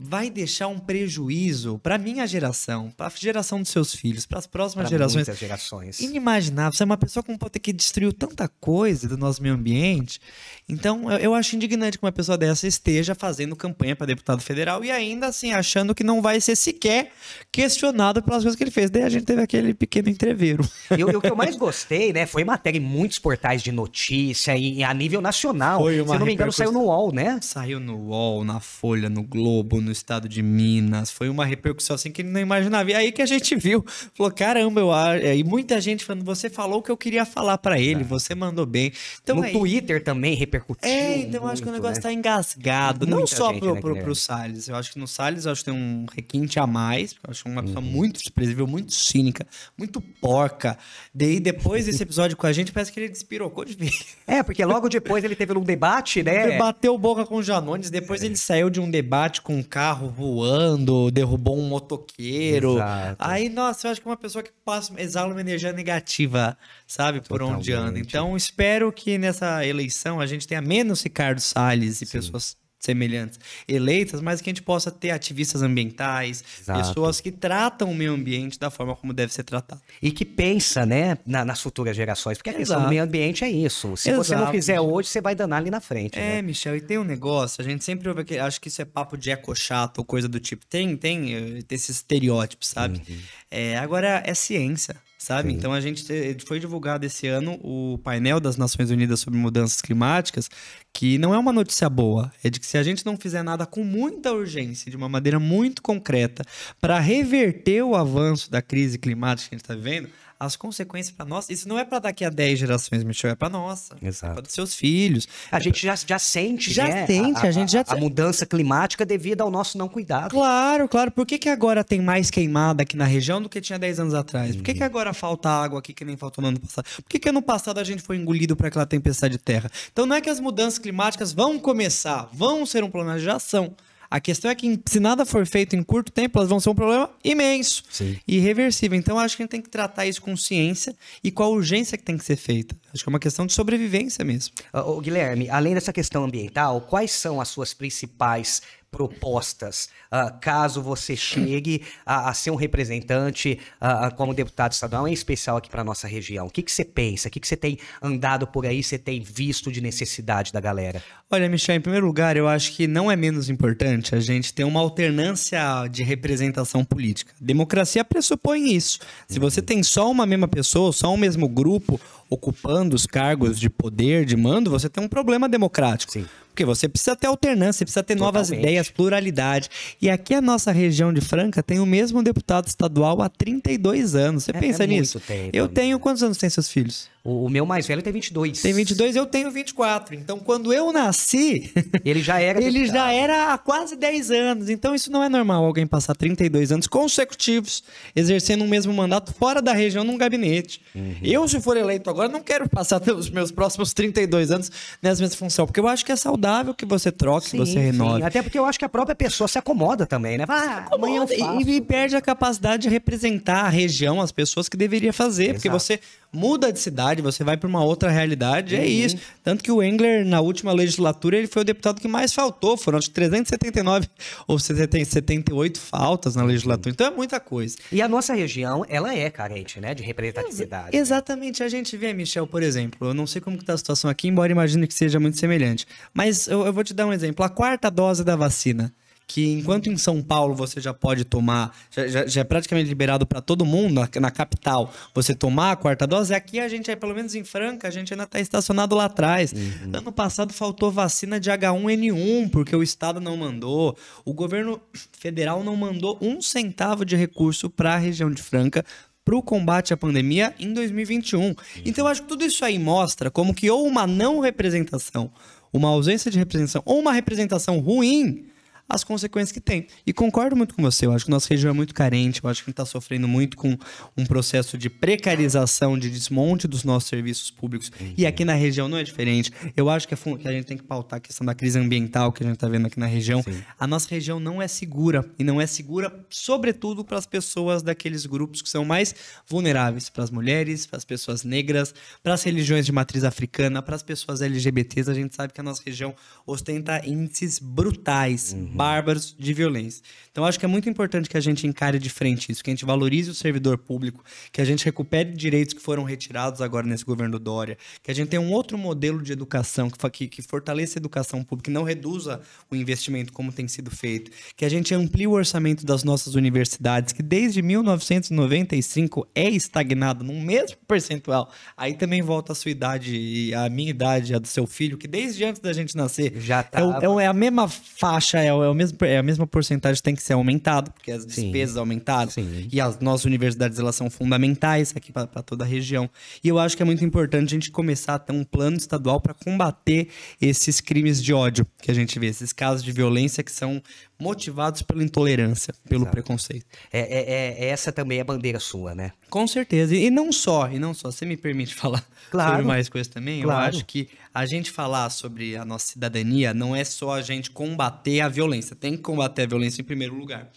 vai 0.01 0.31
deixar 0.31 0.69
um 0.69 0.79
prejuízo 0.79 1.81
para 1.83 1.99
minha 1.99 2.25
geração, 2.25 2.93
para 2.97 3.09
a 3.09 3.13
geração 3.15 3.61
dos 3.61 3.71
seus 3.71 3.93
filhos, 3.93 4.25
para 4.25 4.39
as 4.39 4.47
próximas 4.47 4.85
pra 4.85 4.91
gerações. 4.91 5.27
Muitas 5.27 5.39
gerações. 5.39 5.99
Inimaginável. 5.99 6.73
Você 6.73 6.85
é 6.85 6.87
uma 6.87 6.97
pessoa 6.97 7.23
com 7.23 7.37
poder 7.37 7.59
que 7.59 7.73
destruiu 7.73 8.13
tanta 8.13 8.47
coisa 8.47 9.09
do 9.09 9.17
nosso 9.17 9.43
meio 9.43 9.57
ambiente. 9.57 10.21
Então, 10.69 11.11
eu, 11.11 11.19
eu 11.19 11.35
acho 11.35 11.57
indignante 11.57 11.99
que 11.99 12.05
uma 12.05 12.13
pessoa 12.13 12.39
dessa 12.39 12.69
esteja 12.69 13.13
fazendo 13.15 13.57
campanha 13.57 13.97
para 13.97 14.07
deputado 14.07 14.41
federal 14.41 14.85
e 14.85 14.91
ainda 14.91 15.27
assim 15.27 15.53
achando 15.53 15.93
que 15.95 16.05
não 16.05 16.23
vai 16.23 16.41
ser 16.41 16.55
sequer 16.55 17.11
questionado 17.51 18.23
pelas 18.23 18.45
coisas 18.45 18.57
que 18.57 18.63
ele 18.63 18.71
fez. 18.71 18.91
Daí 18.91 19.03
a 19.03 19.09
gente 19.09 19.25
teve 19.25 19.43
aquele 19.43 19.75
pequeno 19.75 20.09
entreveiro. 20.09 20.65
E 20.97 21.03
o 21.03 21.21
que 21.21 21.29
eu 21.29 21.37
mais 21.37 21.57
gostei, 21.57 22.13
né, 22.13 22.25
foi 22.25 22.45
matéria 22.45 22.79
em 22.79 22.83
muitos 22.83 23.19
portais 23.19 23.63
de 23.63 23.73
notícia 23.73 24.57
e 24.57 24.85
a 24.85 24.95
nível 24.95 25.21
nacional. 25.21 25.81
Foi 25.81 26.01
uma 26.01 26.09
Se 26.11 26.15
eu 26.15 26.19
não 26.21 26.27
me 26.27 26.33
engano, 26.35 26.53
saiu 26.53 26.71
no 26.71 26.85
UOL, 26.85 27.13
né? 27.13 27.41
Saiu 27.43 27.81
no 27.81 27.97
UOL, 27.97 28.45
na 28.45 28.61
Folha, 28.61 29.09
no 29.09 29.25
Globo, 29.25 29.88
no 29.89 29.93
estado 29.93 30.29
de 30.29 30.43
Minas. 30.43 31.11
Foi 31.11 31.29
uma 31.29 31.45
repercussão 31.45 31.97
assim 31.97 32.13
que 32.13 32.23
ele 32.23 32.29
não 32.29 32.41
imaginava. 32.41 32.91
E 32.91 32.95
aí 32.95 33.11
que 33.11 33.23
a 33.23 33.27
gente 33.27 33.57
viu, 33.57 33.85
falou: 34.15 34.31
caramba, 34.31 34.81
eu 34.81 34.91
E 35.35 35.43
muita 35.43 35.81
gente 35.81 36.05
falando: 36.05 36.25
você 36.25 36.49
falou 36.49 36.79
o 36.79 36.83
que 36.83 36.91
eu 36.91 36.97
queria 36.97 37.25
falar 37.25 37.59
para 37.59 37.81
ele, 37.81 38.03
é. 38.03 38.05
você 38.05 38.35
mandou 38.35 38.67
bem. 38.67 38.93
Então, 39.23 39.37
no 39.37 39.43
aí... 39.43 39.53
Twitter 39.53 40.03
também 40.03 40.35
repercutiu. 40.35 40.89
É, 40.89 41.19
então 41.19 41.23
muito, 41.23 41.37
eu 41.37 41.49
acho 41.49 41.63
que 41.63 41.69
o 41.69 41.73
negócio 41.73 41.97
né? 41.97 42.03
tá 42.03 42.13
engasgado. 42.13 43.07
Muita 43.07 43.21
não 43.21 43.27
só 43.27 43.49
gente, 43.51 43.61
pro, 43.61 43.75
né, 43.75 43.81
pro, 43.81 43.97
pro 43.97 44.15
Salles. 44.15 44.69
Eu 44.69 44.77
acho 44.77 44.93
que 44.93 44.99
no 44.99 45.09
Salles 45.09 45.47
eu 45.47 45.53
acho 45.53 45.65
que 45.65 45.71
tem 45.71 45.79
um 45.79 46.07
requinte 46.13 46.61
a 46.61 46.67
mais. 46.67 47.13
Eu 47.13 47.31
acho 47.31 47.49
uma 47.49 47.63
pessoa 47.63 47.81
uhum. 47.81 47.91
muito 47.91 48.21
desprezível, 48.21 48.67
muito 48.67 48.93
cínica, 48.93 49.47
muito 49.77 50.01
porca. 50.01 50.79
Daí 51.15 51.41
depois 51.41 51.87
desse 51.87 52.03
episódio 52.03 52.37
com 52.37 52.47
a 52.47 52.53
gente, 52.53 52.71
parece 52.71 52.93
que 52.93 53.01
ele 53.01 53.09
despirocou 53.09 53.65
de 53.65 53.75
vez. 53.75 54.17
É, 54.27 54.43
porque 54.43 54.65
logo 54.65 54.89
depois 54.89 55.25
ele 55.25 55.35
teve 55.35 55.57
um 55.57 55.65
debate, 55.65 56.23
né? 56.23 56.49
Ele 56.49 56.59
bateu 56.59 56.97
boca 56.99 57.25
com 57.25 57.37
o 57.37 57.43
Janones, 57.43 57.91
depois 57.91 58.23
é. 58.23 58.27
ele 58.27 58.37
saiu 58.37 58.69
de 58.69 58.81
um 58.81 58.91
debate 58.91 59.41
com 59.41 59.63
carro 59.69 60.09
voando, 60.09 61.11
derrubou 61.11 61.59
um 61.59 61.69
motoqueiro. 61.69 62.75
Exato. 62.75 63.17
Aí, 63.19 63.49
nossa, 63.49 63.87
eu 63.87 63.93
acho 63.93 64.01
que 64.01 64.09
é 64.09 64.11
uma 64.11 64.17
pessoa 64.17 64.43
que 64.43 64.51
passa, 64.65 64.93
exala 65.01 65.33
uma 65.33 65.41
energia 65.41 65.73
negativa, 65.73 66.57
sabe, 66.87 67.21
por 67.21 67.39
Totalmente. 67.39 67.59
onde 67.59 67.73
anda. 67.73 67.99
Então, 67.99 68.37
espero 68.37 68.91
que 68.93 69.19
nessa 69.19 69.65
eleição 69.65 70.21
a 70.21 70.27
gente 70.27 70.47
tenha 70.47 70.61
menos 70.61 71.03
Ricardo 71.03 71.41
Salles 71.41 72.01
e 72.03 72.07
Sim. 72.07 72.19
pessoas 72.19 72.57
semelhantes 72.79 73.39
eleitas, 73.67 74.21
mas 74.21 74.41
que 74.41 74.49
a 74.49 74.53
gente 74.53 74.63
possa 74.63 74.91
ter 74.91 75.11
ativistas 75.11 75.63
ambientais, 75.63 76.45
Exato. 76.61 76.79
pessoas 76.79 77.21
que 77.21 77.31
tratam 77.31 77.91
o 77.91 77.95
meio 77.95 78.13
ambiente 78.13 78.59
da 78.59 78.71
forma 78.71 78.95
como 78.95 79.13
deve 79.13 79.33
ser 79.33 79.43
tratado. 79.43 79.81
E 80.01 80.11
que 80.11 80.25
pensa, 80.25 80.87
né, 80.87 81.19
na, 81.27 81.45
nas 81.45 81.61
futuras 81.61 81.97
gerações, 81.97 82.39
porque 82.39 82.51
a 82.51 82.53
Exato. 82.53 82.63
questão 82.63 82.83
do 82.83 82.89
meio 82.89 83.03
ambiente 83.03 83.45
é 83.45 83.51
isso. 83.51 83.97
Se 83.97 84.11
Exato. 84.11 84.25
você 84.25 84.37
não 84.37 84.51
fizer 84.51 84.81
hoje, 84.81 85.09
você 85.09 85.21
vai 85.21 85.35
danar 85.35 85.61
ali 85.61 85.71
na 85.71 85.81
frente. 85.81 86.19
É, 86.19 86.37
né? 86.37 86.43
Michel, 86.43 86.77
e 86.77 86.81
tem 86.81 86.99
um 86.99 87.05
negócio, 87.05 87.63
a 87.63 87.69
gente 87.69 87.85
sempre 87.85 88.09
ouve 88.09 88.23
aquele, 88.23 88.41
acho 88.41 88.61
que 88.61 88.69
isso 88.69 88.81
é 88.81 88.85
papo 88.85 89.17
de 89.17 89.31
eco 89.31 89.55
chato 89.55 89.99
ou 89.99 90.05
coisa 90.05 90.29
do 90.29 90.39
tipo. 90.39 90.65
Tem, 90.67 90.97
tem, 90.97 91.19
tem 91.19 91.35
eh, 91.35 91.65
esses 91.71 91.97
estereótipos, 91.97 92.69
sabe? 92.69 93.03
Uhum. 93.09 93.19
É, 93.51 93.79
agora 93.79 94.23
é 94.25 94.35
ciência 94.35 94.97
sabe? 95.29 95.51
Sim. 95.51 95.57
Então 95.57 95.75
a 95.75 95.81
gente 95.81 96.07
foi 96.47 96.59
divulgado 96.59 97.05
esse 97.05 97.27
ano 97.27 97.61
o 97.63 97.99
painel 97.99 98.41
das 98.41 98.57
Nações 98.57 98.91
Unidas 98.91 99.21
sobre 99.21 99.39
mudanças 99.39 99.83
climáticas, 99.83 100.49
que 100.91 101.19
não 101.19 101.35
é 101.35 101.39
uma 101.39 101.53
notícia 101.53 101.87
boa, 101.91 102.33
é 102.43 102.49
de 102.49 102.59
que 102.59 102.65
se 102.65 102.79
a 102.79 102.83
gente 102.83 103.05
não 103.05 103.15
fizer 103.15 103.43
nada 103.43 103.67
com 103.67 103.85
muita 103.85 104.33
urgência, 104.33 104.91
de 104.91 104.97
uma 104.97 105.09
maneira 105.09 105.39
muito 105.39 105.83
concreta, 105.83 106.43
para 106.81 106.99
reverter 106.99 107.83
o 107.83 107.95
avanço 107.95 108.51
da 108.51 108.63
crise 108.63 108.99
climática 108.99 109.51
que 109.51 109.55
a 109.55 109.59
gente 109.59 109.65
está 109.65 109.75
vivendo, 109.75 110.09
as 110.39 110.55
consequências 110.55 111.15
para 111.15 111.27
nós. 111.27 111.49
Isso 111.51 111.69
não 111.69 111.79
é 111.79 111.85
para 111.85 111.99
daqui 111.99 112.25
a 112.25 112.31
10 112.31 112.59
gerações, 112.59 113.03
Michel, 113.03 113.31
é 113.31 113.35
para 113.35 113.49
nossa. 113.49 113.97
Exato. 114.01 114.33
É 114.33 114.35
para 114.37 114.47
os 114.47 114.53
seus 114.53 114.75
filhos. 114.75 115.27
A 115.51 115.59
gente 115.59 115.83
já, 115.83 115.97
já 115.97 116.19
sente, 116.19 116.73
já 116.73 116.87
né? 116.87 117.07
sente, 117.07 117.45
a, 117.45 117.49
a, 117.49 117.51
gente 117.51 117.73
já 117.73 117.81
a, 117.87 117.95
a 117.95 117.97
mudança 117.97 118.47
climática 118.47 119.05
devido 119.05 119.41
ao 119.41 119.51
nosso 119.51 119.77
não 119.77 119.89
cuidado. 119.89 120.31
Claro, 120.31 120.89
claro. 120.89 121.11
Por 121.11 121.27
que, 121.27 121.39
que 121.39 121.49
agora 121.49 121.83
tem 121.83 122.01
mais 122.01 122.31
queimada 122.31 122.83
aqui 122.83 122.97
na 122.97 123.05
região 123.05 123.43
do 123.43 123.49
que 123.49 123.61
tinha 123.61 123.79
10 123.79 124.01
anos 124.01 124.15
atrás? 124.15 124.55
Por 124.55 124.63
que, 124.63 124.75
que 124.75 124.81
uhum. 124.81 124.87
agora 124.87 125.13
falta 125.13 125.49
água 125.49 125.81
aqui 125.81 125.93
que 125.93 126.05
nem 126.05 126.17
faltou 126.17 126.43
no 126.43 126.49
ano 126.49 126.61
passado? 126.61 126.85
Por 126.85 127.09
que, 127.09 127.19
que 127.19 127.29
ano 127.29 127.43
passado 127.43 127.79
a 127.79 127.85
gente 127.85 128.03
foi 128.03 128.17
engolido 128.17 128.55
para 128.55 128.69
aquela 128.69 128.87
tempestade 128.87 129.33
de 129.33 129.39
terra? 129.39 129.71
Então 129.93 130.07
não 130.07 130.15
é 130.15 130.21
que 130.21 130.31
as 130.31 130.39
mudanças 130.39 130.79
climáticas 130.79 131.33
vão 131.33 131.59
começar, 131.59 132.29
vão 132.33 132.65
ser 132.65 132.85
um 132.85 132.91
problema, 132.91 133.19
já 133.19 133.39
são. 133.39 133.75
A 134.11 134.21
questão 134.21 134.51
é 134.51 134.55
que, 134.55 134.81
se 134.87 134.99
nada 134.99 135.27
for 135.27 135.47
feito 135.47 135.77
em 135.77 135.83
curto 135.83 136.11
tempo, 136.11 136.39
elas 136.39 136.49
vão 136.49 136.59
ser 136.59 136.71
um 136.71 136.75
problema 136.75 137.11
imenso 137.23 137.83
Sim. 137.91 138.19
e 138.27 138.37
irreversível. 138.37 138.99
Então, 138.99 139.19
acho 139.19 139.37
que 139.37 139.43
a 139.43 139.45
gente 139.45 139.51
tem 139.51 139.61
que 139.61 139.69
tratar 139.69 140.07
isso 140.07 140.23
com 140.23 140.35
ciência 140.37 140.97
e 141.23 141.31
com 141.31 141.43
a 141.43 141.49
urgência 141.49 141.99
que 141.99 142.05
tem 142.05 142.17
que 142.17 142.25
ser 142.25 142.37
feita. 142.37 142.75
Acho 142.93 143.05
que 143.05 143.09
é 143.09 143.13
uma 143.13 143.19
questão 143.19 143.47
de 143.47 143.53
sobrevivência 143.53 144.25
mesmo. 144.25 144.55
Uh, 144.73 145.01
Guilherme, 145.01 145.51
além 145.51 145.75
dessa 145.75 145.93
questão 145.93 146.25
ambiental, 146.25 146.81
quais 146.81 147.11
são 147.11 147.39
as 147.39 147.49
suas 147.49 147.75
principais 147.75 148.63
propostas, 148.91 149.89
uh, 150.13 150.39
caso 150.41 150.83
você 150.83 151.15
chegue 151.15 151.83
a, 152.05 152.31
a 152.31 152.35
ser 152.35 152.51
um 152.51 152.57
representante 152.57 153.59
uh, 153.81 154.15
como 154.17 154.35
deputado 154.35 154.73
estadual, 154.73 155.07
em 155.07 155.13
especial 155.13 155.57
aqui 155.57 155.69
para 155.69 155.85
nossa 155.85 156.07
região? 156.07 156.47
O 156.47 156.51
que, 156.51 156.63
que 156.63 156.73
você 156.73 156.85
pensa? 156.85 157.29
O 157.29 157.31
que, 157.31 157.41
que 157.41 157.49
você 157.49 157.57
tem 157.57 157.79
andado 158.03 158.47
por 158.47 158.67
aí, 158.67 158.83
você 158.83 158.99
tem 158.99 159.21
visto 159.21 159.71
de 159.71 159.81
necessidade 159.81 160.53
da 160.53 160.61
galera? 160.61 161.03
Olha, 161.31 161.49
Michel, 161.49 161.77
em 161.77 161.81
primeiro 161.81 162.07
lugar, 162.07 162.37
eu 162.37 162.49
acho 162.49 162.73
que 162.73 162.87
não 162.87 163.11
é 163.11 163.17
menos 163.17 163.51
importante 163.51 164.15
a 164.15 164.21
gente 164.21 164.53
ter 164.55 164.65
uma 164.65 164.81
alternância 164.81 165.61
de 165.91 166.03
representação 166.03 166.85
política. 166.85 167.35
Democracia 167.39 168.05
pressupõe 168.05 168.73
isso. 168.75 168.99
Se 169.29 169.39
você 169.39 169.61
tem 169.61 169.83
só 169.83 170.11
uma 170.11 170.25
mesma 170.25 170.49
pessoa, 170.49 170.93
só 170.93 171.13
um 171.13 171.17
mesmo 171.17 171.49
grupo 171.49 172.01
ocupando 172.31 172.97
os 172.97 173.07
cargos 173.07 173.59
de 173.59 173.69
poder, 173.69 174.25
de 174.25 174.37
mando, 174.37 174.71
você 174.71 174.89
tem 174.89 175.05
um 175.05 175.09
problema 175.09 175.49
democrático. 175.49 176.13
Sim. 176.13 176.27
Porque 176.59 176.65
você 176.67 176.89
precisa 176.89 177.15
ter 177.15 177.29
alternância, 177.29 177.87
precisa 177.87 178.03
ter 178.03 178.17
Totalmente. 178.17 178.35
novas 178.35 178.51
ideias, 178.51 178.91
pluralidade. 178.91 179.69
E 180.03 180.11
aqui 180.11 180.35
a 180.35 180.41
nossa 180.41 180.73
região 180.73 181.13
de 181.13 181.21
Franca 181.21 181.63
tem 181.63 181.79
o 181.79 181.87
mesmo 181.87 182.21
deputado 182.21 182.67
estadual 182.67 183.23
há 183.23 183.29
32 183.29 184.17
anos. 184.17 184.43
Você 184.43 184.51
é, 184.51 184.59
pensa 184.59 184.83
é 184.83 184.87
nisso? 184.89 185.21
Tempo, 185.21 185.51
eu 185.53 185.69
tenho. 185.69 186.01
Quantos 186.01 186.21
anos 186.21 186.37
tem 186.37 186.51
seus 186.51 186.69
filhos? 186.69 187.09
O, 187.29 187.45
o, 187.45 187.51
meu 187.51 187.67
mais 187.67 187.87
velho 187.87 188.01
tem 188.01 188.11
22. 188.11 188.63
Tem 188.63 188.73
22, 188.73 189.15
eu 189.15 189.27
tenho 189.27 189.51
24. 189.51 190.15
Então, 190.15 190.39
quando 190.39 190.73
eu 190.73 190.91
nasci. 190.91 191.71
Ele 192.03 192.23
já 192.23 192.41
era. 192.41 192.59
ele 192.63 192.81
deputado. 192.81 192.97
já 192.97 193.13
era 193.13 193.53
há 193.53 193.59
quase 193.59 193.97
10 193.97 194.31
anos. 194.31 194.71
Então, 194.71 194.95
isso 194.95 195.11
não 195.11 195.23
é 195.23 195.29
normal 195.29 195.65
alguém 195.65 195.87
passar 195.87 196.15
32 196.15 196.73
anos 196.73 196.87
consecutivos 196.87 197.83
exercendo 198.17 198.63
o 198.63 198.65
um 198.65 198.69
mesmo 198.69 198.93
mandato 198.95 199.35
fora 199.35 199.61
da 199.61 199.73
região 199.73 200.05
num 200.05 200.17
gabinete. 200.17 200.81
Uhum. 200.95 201.17
Eu, 201.23 201.47
se 201.47 201.61
for 201.61 201.77
eleito 201.77 202.09
agora, 202.09 202.29
não 202.29 202.41
quero 202.41 202.69
passar 202.69 203.03
os 203.13 203.29
meus 203.29 203.51
próximos 203.51 203.93
32 203.93 204.51
anos 204.51 204.71
nessa 205.03 205.21
mesma 205.21 205.37
função, 205.37 205.67
porque 205.67 205.81
eu 205.81 205.89
acho 205.89 206.07
que 206.07 206.13
é 206.13 206.17
saudável 206.17 206.73
que 206.73 206.87
você 206.87 207.13
troque, 207.13 207.51
sim, 207.51 207.59
que 207.59 207.67
você 207.67 207.79
renove. 207.79 208.21
Sim. 208.21 208.27
Até 208.27 208.43
porque 208.43 208.59
eu 208.59 208.65
acho 208.65 208.79
que 208.79 208.85
a 208.85 208.89
própria 208.89 209.15
pessoa 209.15 209.49
se 209.49 209.59
acomoda 209.59 210.07
também, 210.07 210.39
né? 210.39 210.45
Ah, 210.49 210.87
amanhã 210.93 211.23
eu 211.23 211.29
faço. 211.29 211.69
E, 211.69 211.77
e 211.77 211.81
perde 211.81 212.17
a 212.17 212.23
capacidade 212.23 212.85
de 212.85 212.89
representar 212.89 213.65
a 213.65 213.69
região, 213.69 214.21
as 214.21 214.33
pessoas 214.33 214.69
que 214.69 214.77
deveria 214.77 215.13
fazer, 215.13 215.45
Exato. 215.45 215.57
porque 215.57 215.69
você 215.69 216.01
muda 216.33 216.73
de 216.73 216.79
cidade, 216.79 217.18
você 217.23 217.43
vai 217.43 217.57
para 217.57 217.69
uma 217.69 217.83
outra 217.85 218.11
realidade, 218.11 218.75
é 218.75 218.79
uhum. 218.79 218.85
é 218.85 218.89
isso. 218.89 219.17
Tanto 219.43 219.65
que 219.65 219.73
o 219.73 219.83
Engler, 219.83 220.25
na 220.25 220.41
última 220.41 220.73
legislatura, 220.73 221.37
ele 221.37 221.47
foi 221.47 221.63
o 221.63 221.65
deputado 221.65 222.01
que 222.01 222.09
mais 222.09 222.33
faltou, 222.33 222.77
foram 222.77 222.99
acho 222.99 223.11
379 223.11 224.09
ou 224.47 224.59
78 224.59 225.81
faltas 225.81 226.37
na 226.37 226.45
legislatura, 226.45 226.93
então 226.93 227.07
é 227.07 227.11
muita 227.11 227.41
coisa. 227.41 227.77
E 227.91 228.01
a 228.01 228.09
nossa 228.09 228.35
região, 228.35 228.85
ela 228.89 229.15
é 229.15 229.29
carente, 229.31 229.81
né, 229.81 229.95
de 229.95 230.03
representatividade. 230.03 230.97
Ex 230.97 231.09
exatamente, 231.09 231.63
a 231.63 231.69
gente 231.69 231.97
vê, 231.97 232.13
Michel, 232.13 232.47
por 232.47 232.63
exemplo, 232.63 233.09
eu 233.09 233.15
não 233.15 233.27
sei 233.27 233.41
como 233.41 233.57
está 233.57 233.73
a 233.73 233.79
situação 233.79 234.11
aqui, 234.11 234.29
embora 234.29 234.53
imagine 234.53 234.87
que 234.87 234.95
seja 234.95 235.19
muito 235.19 235.39
semelhante, 235.39 235.87
mas 236.13 236.47
eu, 236.47 236.67
eu 236.67 236.73
vou 236.73 236.85
te 236.85 236.93
dar 236.93 237.07
um 237.07 237.13
exemplo, 237.13 237.45
a 237.45 237.49
quarta 237.49 237.91
dose 237.91 238.23
da 238.23 238.37
vacina, 238.37 238.93
que 239.29 239.53
enquanto 239.53 239.91
em 239.91 239.97
São 239.99 240.23
Paulo 240.23 240.55
você 240.55 240.81
já 240.81 240.95
pode 240.95 241.23
tomar, 241.23 241.77
já, 241.91 242.09
já, 242.09 242.27
já 242.27 242.41
é 242.41 242.45
praticamente 242.45 242.89
liberado 242.89 243.27
para 243.27 243.43
todo 243.43 243.63
mundo, 243.63 244.01
na, 244.01 244.09
na, 244.21 244.31
capital, 244.31 244.91
você 245.15 245.35
tomar 245.35 245.73
a 245.73 245.77
quarta 245.77 246.07
dose, 246.07 246.35
aqui 246.35 246.59
a 246.59 246.67
gente, 246.67 246.95
pelo 246.97 247.15
menos 247.15 247.35
em 247.35 247.45
Franca, 247.45 247.87
a 247.87 247.91
gente 247.91 248.15
ainda 248.15 248.25
está 248.25 248.41
estacionado 248.41 248.97
lá 248.97 249.05
atrás. 249.05 249.53
Uhum. 249.53 249.91
Ano 249.93 250.11
passado 250.11 250.55
faltou 250.55 250.91
vacina 250.91 251.39
de 251.39 251.51
H1N1, 251.51 252.49
porque 252.51 252.75
o 252.75 252.83
Estado 252.83 253.21
não 253.21 253.37
mandou, 253.37 253.95
o 254.25 254.33
governo 254.33 254.81
federal 255.13 255.63
não 255.63 255.77
mandou 255.77 256.17
um 256.23 256.41
centavo 256.41 257.05
de 257.05 257.15
recurso 257.15 257.69
para 257.69 257.95
a 257.95 257.99
região 257.99 258.31
de 258.31 258.43
Franca 258.43 258.83
para 259.27 259.37
o 259.37 259.43
combate 259.43 259.93
à 259.93 259.97
pandemia 259.97 260.55
em 260.59 260.73
2021. 260.73 261.49
Uhum. 261.49 261.55
Então, 261.85 262.07
eu 262.07 262.11
acho 262.11 262.23
que 262.23 262.29
tudo 262.29 262.47
isso 262.47 262.65
aí 262.65 262.79
mostra 262.79 263.31
como 263.31 263.53
que 263.53 263.71
ou 263.71 263.87
uma 263.87 264.07
não 264.07 264.41
representação, 264.41 265.31
uma 265.71 265.89
ausência 265.89 266.31
de 266.31 266.39
representação, 266.39 266.83
ou 266.87 266.99
uma 266.99 267.13
representação 267.13 267.79
ruim 267.79 268.49
as 268.89 269.05
consequências 269.05 269.53
que 269.53 269.61
tem. 269.61 269.87
E 270.07 270.13
concordo 270.13 270.57
muito 270.57 270.75
com 270.75 270.81
você, 270.81 271.05
eu 271.05 271.13
acho 271.13 271.27
que 271.27 271.31
nossa 271.31 271.49
região 271.51 271.71
é 271.71 271.75
muito 271.75 271.93
carente, 271.93 272.41
eu 272.43 272.49
acho 272.49 272.63
que 272.63 272.71
a 272.71 272.71
gente 272.71 272.75
está 272.75 272.87
sofrendo 272.87 273.29
muito 273.29 273.57
com 273.57 273.77
um 274.17 274.25
processo 274.25 274.79
de 274.79 274.89
precarização, 274.89 275.99
de 275.99 276.09
desmonte 276.09 276.67
dos 276.67 276.85
nossos 276.85 277.09
serviços 277.09 277.51
públicos. 277.51 277.93
E 278.17 278.25
aqui 278.25 278.45
na 278.45 278.55
região 278.55 278.89
não 278.89 278.97
é 278.97 279.03
diferente. 279.03 279.53
Eu 279.77 279.91
acho 279.91 280.09
que, 280.09 280.15
é, 280.15 280.17
que 280.17 280.49
a 280.49 280.53
gente 280.53 280.65
tem 280.65 280.77
que 280.77 280.83
pautar 280.83 281.19
a 281.19 281.21
questão 281.21 281.45
da 281.45 281.55
crise 281.55 281.79
ambiental 281.79 282.33
que 282.33 282.43
a 282.43 282.47
gente 282.47 282.55
está 282.55 282.69
vendo 282.69 282.87
aqui 282.87 282.99
na 282.99 283.07
região. 283.07 283.43
Sim. 283.43 283.63
A 283.79 283.87
nossa 283.87 284.09
região 284.09 284.41
não 284.41 284.63
é 284.63 284.67
segura, 284.67 285.29
e 285.39 285.45
não 285.45 285.61
é 285.61 285.67
segura, 285.67 286.25
sobretudo, 286.31 287.05
para 287.05 287.19
as 287.19 287.27
pessoas 287.27 287.83
daqueles 287.83 288.25
grupos 288.25 288.63
que 288.63 288.69
são 288.71 288.85
mais 288.85 289.15
vulneráveis, 289.47 290.09
para 290.09 290.25
as 290.25 290.31
mulheres, 290.31 290.87
para 290.87 290.97
as 290.97 291.05
pessoas 291.05 291.45
negras, 291.45 291.95
para 292.23 292.33
as 292.33 292.43
religiões 292.43 292.87
de 292.87 292.93
matriz 292.93 293.25
africana, 293.25 293.83
para 293.83 293.97
as 293.97 294.03
pessoas 294.03 294.41
LGBTs. 294.41 295.11
A 295.11 295.15
gente 295.15 295.35
sabe 295.35 295.53
que 295.53 295.61
a 295.61 295.65
nossa 295.65 295.83
região 295.85 296.15
ostenta 296.47 297.07
índices 297.07 297.59
brutais. 297.59 298.55
Uhum 298.55 298.78
bárbaros 298.79 299.35
de 299.37 299.53
violência. 299.53 300.03
Então, 300.31 300.45
acho 300.47 300.57
que 300.57 300.65
é 300.65 300.69
muito 300.69 300.89
importante 300.89 301.29
que 301.29 301.37
a 301.37 301.41
gente 301.41 301.67
encare 301.67 301.99
de 301.99 302.09
frente 302.09 302.53
isso, 302.53 302.63
que 302.63 302.71
a 302.71 302.73
gente 302.73 302.85
valorize 302.85 303.29
o 303.29 303.35
servidor 303.35 303.77
público, 303.77 304.25
que 304.53 304.61
a 304.61 304.65
gente 304.65 304.85
recupere 304.85 305.33
direitos 305.33 305.75
que 305.75 305.83
foram 305.83 306.05
retirados 306.05 306.63
agora 306.63 306.87
nesse 306.87 307.05
governo 307.05 307.41
Dória, 307.41 307.77
que 308.03 308.11
a 308.11 308.15
gente 308.15 308.29
tenha 308.29 308.41
um 308.41 308.53
outro 308.53 308.79
modelo 308.79 309.21
de 309.21 309.33
educação 309.33 309.91
que, 309.91 310.11
que, 310.11 310.29
que 310.29 310.43
fortaleça 310.43 310.97
a 310.97 311.01
educação 311.01 311.43
pública, 311.43 311.65
que 311.65 311.75
não 311.75 311.83
reduza 311.83 312.41
o 312.71 312.77
investimento 312.77 313.33
como 313.33 313.51
tem 313.51 313.67
sido 313.67 313.91
feito, 313.91 314.31
que 314.57 314.65
a 314.65 314.69
gente 314.69 314.95
amplie 314.95 315.27
o 315.27 315.33
orçamento 315.33 315.85
das 315.85 316.05
nossas 316.05 316.37
universidades, 316.37 317.13
que 317.13 317.23
desde 317.23 317.61
1995 317.61 319.27
é 319.35 319.49
estagnado 319.49 320.25
no 320.25 320.35
mesmo 320.35 320.77
percentual. 320.87 321.51
Aí 321.77 321.95
também 321.95 322.23
volta 322.23 322.53
a 322.53 322.55
sua 322.55 322.71
idade 322.71 323.17
e 323.17 323.53
a 323.55 323.69
minha 323.69 323.91
idade, 323.91 324.35
a 324.35 324.39
do 324.39 324.47
seu 324.47 324.69
filho, 324.69 324.97
que 324.97 325.09
desde 325.09 325.45
antes 325.45 325.61
da 325.61 325.73
gente 325.73 325.97
nascer 325.97 326.33
já 326.41 326.63
tá. 326.63 326.79
É, 326.81 327.25
é, 327.25 327.27
a 327.27 327.33
mesma 327.33 327.69
faixa, 327.69 328.39
é, 328.39 328.47
é, 328.47 328.68
o 328.69 328.75
mesmo, 328.75 328.99
é 329.03 329.19
a 329.19 329.23
mesma 329.23 329.47
porcentagem 329.47 330.03
tem 330.03 330.15
que 330.15 330.23
ser 330.23 330.35
aumentado, 330.35 330.91
porque 330.93 331.11
as 331.11 331.27
despesas 331.27 331.75
Sim. 331.75 331.81
aumentaram. 331.81 332.31
Sim. 332.31 332.69
E 332.71 332.81
as 332.81 332.99
nossas 333.01 333.25
universidades 333.25 333.79
elas 333.79 333.97
são 333.97 334.11
fundamentais 334.11 334.95
aqui 334.97 335.13
para 335.13 335.27
toda 335.43 335.65
a 335.65 335.67
região. 335.67 336.09
E 336.43 336.49
eu 336.49 336.59
acho 336.59 336.77
que 336.77 336.83
é 336.83 336.87
muito 336.87 337.05
importante 337.05 337.49
a 337.49 337.55
gente 337.55 337.71
começar 337.71 338.15
a 338.15 338.19
ter 338.19 338.33
um 338.33 338.45
plano 338.45 338.77
estadual 338.77 339.21
para 339.21 339.35
combater 339.35 340.09
esses 340.41 340.81
crimes 340.81 341.23
de 341.23 341.33
ódio 341.33 341.67
que 341.81 341.91
a 341.91 341.95
gente 341.95 342.19
vê, 342.19 342.27
esses 342.27 342.53
casos 342.53 342.85
de 342.85 342.93
violência 342.93 343.43
que 343.43 343.53
são 343.53 343.83
motivados 344.21 344.83
pela 344.83 345.03
intolerância, 345.03 345.73
pelo 345.89 346.03
Exato. 346.03 346.13
preconceito. 346.13 346.67
É, 346.93 347.01
é, 347.01 347.67
é, 347.67 347.69
essa 347.69 347.93
também 347.93 348.19
é 348.19 348.21
a 348.21 348.25
bandeira 348.25 348.59
sua, 348.59 348.95
né? 348.95 349.13
Com 349.31 349.47
certeza. 349.47 349.95
E 349.95 350.11
não 350.11 350.33
só, 350.33 350.69
e 350.69 350.79
não 350.79 350.93
só. 350.93 351.11
Você 351.11 351.25
me 351.25 351.37
permite 351.37 351.75
falar 351.75 352.05
claro. 352.31 352.51
sobre 352.51 352.67
mais 352.67 352.89
coisas 352.89 353.07
também? 353.07 353.43
Claro. 353.43 353.63
Eu 353.63 353.69
acho 353.69 353.85
que 353.85 354.09
a 354.35 354.45
gente 354.45 354.71
falar 354.71 355.09
sobre 355.11 355.57
a 355.57 355.65
nossa 355.65 355.87
cidadania 355.87 356.53
não 356.53 356.75
é 356.75 356.85
só 356.85 357.15
a 357.15 357.23
gente 357.23 357.51
combater 357.51 358.21
a 358.21 358.29
violência. 358.29 358.75
Tem 358.75 358.97
que 358.97 359.03
combater 359.03 359.43
a 359.43 359.47
violência 359.47 359.81
em 359.81 359.85
primeiro 359.85 360.15
lugar. 360.15 360.51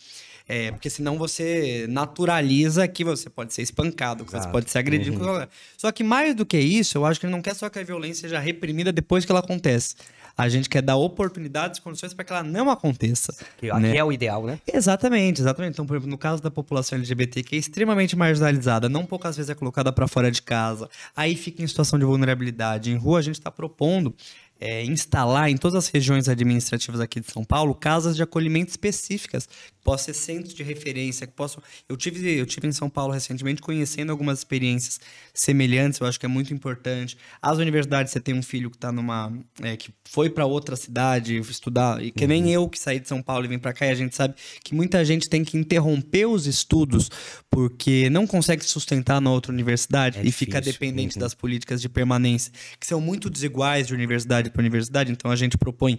É, 0.47 0.71
porque 0.71 0.89
senão 0.89 1.17
você 1.17 1.85
naturaliza 1.87 2.87
que 2.87 3.05
você 3.05 3.29
pode 3.29 3.53
ser 3.53 3.61
espancado, 3.61 4.25
que 4.25 4.31
Exato. 4.31 4.47
você 4.47 4.51
pode 4.51 4.69
ser 4.69 4.79
agredido. 4.79 5.23
Uhum. 5.23 5.47
Só 5.77 5.91
que 5.91 6.03
mais 6.03 6.35
do 6.35 6.45
que 6.45 6.59
isso, 6.59 6.97
eu 6.97 7.05
acho 7.05 7.19
que 7.19 7.25
ele 7.25 7.31
não 7.31 7.41
quer 7.41 7.55
só 7.55 7.69
que 7.69 7.79
a 7.79 7.83
violência 7.83 8.23
seja 8.23 8.39
reprimida 8.39 8.91
depois 8.91 9.23
que 9.23 9.31
ela 9.31 9.39
acontece. 9.39 9.95
A 10.37 10.49
gente 10.49 10.69
quer 10.69 10.81
dar 10.81 10.95
oportunidades, 10.95 11.79
condições 11.79 12.13
para 12.13 12.25
que 12.25 12.31
ela 12.31 12.43
não 12.43 12.69
aconteça. 12.69 13.33
Que 13.57 13.71
né? 13.71 13.95
é 13.95 14.03
o 14.03 14.11
ideal, 14.11 14.45
né? 14.45 14.59
Exatamente, 14.71 15.41
exatamente. 15.41 15.73
Então, 15.73 15.85
por 15.85 15.95
exemplo, 15.95 16.09
no 16.09 16.17
caso 16.17 16.41
da 16.41 16.51
população 16.51 16.97
LGBT, 16.97 17.43
que 17.43 17.55
é 17.55 17.59
extremamente 17.59 18.15
marginalizada, 18.15 18.89
não 18.89 19.05
poucas 19.05 19.35
vezes 19.35 19.49
é 19.49 19.55
colocada 19.55 19.91
para 19.91 20.07
fora 20.07 20.31
de 20.31 20.41
casa, 20.41 20.89
aí 21.15 21.35
fica 21.35 21.61
em 21.63 21.67
situação 21.67 21.97
de 21.97 22.05
vulnerabilidade. 22.05 22.91
Em 22.91 22.97
rua, 22.97 23.19
a 23.19 23.21
gente 23.21 23.35
está 23.35 23.51
propondo 23.51 24.13
é, 24.61 24.85
instalar 24.85 25.49
em 25.49 25.57
todas 25.57 25.75
as 25.75 25.87
regiões 25.87 26.29
administrativas 26.29 27.01
aqui 27.01 27.19
de 27.19 27.31
São 27.31 27.43
Paulo 27.43 27.73
casas 27.73 28.15
de 28.15 28.21
acolhimento 28.21 28.69
específicas, 28.69 29.47
que 29.47 29.83
possam 29.83 30.13
ser 30.13 30.13
centros 30.13 30.53
de 30.53 30.61
referência, 30.61 31.25
que 31.25 31.33
possam. 31.33 31.63
Eu 31.89 31.97
tive, 31.97 32.37
eu 32.37 32.45
tive 32.45 32.67
em 32.67 32.71
São 32.71 32.87
Paulo 32.87 33.11
recentemente 33.11 33.59
conhecendo 33.59 34.11
algumas 34.11 34.37
experiências 34.37 34.99
semelhantes, 35.33 35.99
eu 35.99 36.05
acho 36.05 36.19
que 36.19 36.25
é 36.27 36.29
muito 36.29 36.53
importante. 36.53 37.17
As 37.41 37.57
universidades, 37.57 38.13
você 38.13 38.19
tem 38.19 38.35
um 38.35 38.43
filho 38.43 38.69
que 38.69 38.77
está 38.77 38.91
numa. 38.91 39.33
É, 39.63 39.75
que 39.75 39.91
foi 40.05 40.29
para 40.29 40.45
outra 40.45 40.75
cidade 40.75 41.37
estudar, 41.37 42.03
e 42.03 42.11
que 42.11 42.25
uhum. 42.25 42.29
nem 42.29 42.51
eu 42.51 42.69
que 42.69 42.77
saí 42.77 42.99
de 42.99 43.07
São 43.07 43.21
Paulo 43.21 43.45
e 43.45 43.47
vim 43.47 43.57
para 43.57 43.73
cá, 43.73 43.87
e 43.87 43.89
a 43.89 43.95
gente 43.95 44.15
sabe 44.15 44.35
que 44.63 44.75
muita 44.75 45.03
gente 45.03 45.27
tem 45.27 45.43
que 45.43 45.57
interromper 45.57 46.27
os 46.27 46.45
estudos 46.45 47.09
porque 47.49 48.09
não 48.09 48.27
consegue 48.27 48.63
sustentar 48.63 49.19
na 49.19 49.31
outra 49.31 49.51
universidade 49.51 50.19
é 50.19 50.21
e 50.21 50.25
difícil. 50.25 50.45
fica 50.45 50.61
dependente 50.61 51.15
uhum. 51.15 51.21
das 51.21 51.33
políticas 51.33 51.81
de 51.81 51.89
permanência, 51.89 52.51
que 52.79 52.85
são 52.85 53.01
muito 53.01 53.29
desiguais 53.29 53.87
de 53.87 53.93
universidade 53.93 54.50
para 54.51 54.61
a 54.61 54.63
universidade, 54.63 55.11
então 55.11 55.31
a 55.31 55.35
gente 55.35 55.57
propõe 55.57 55.97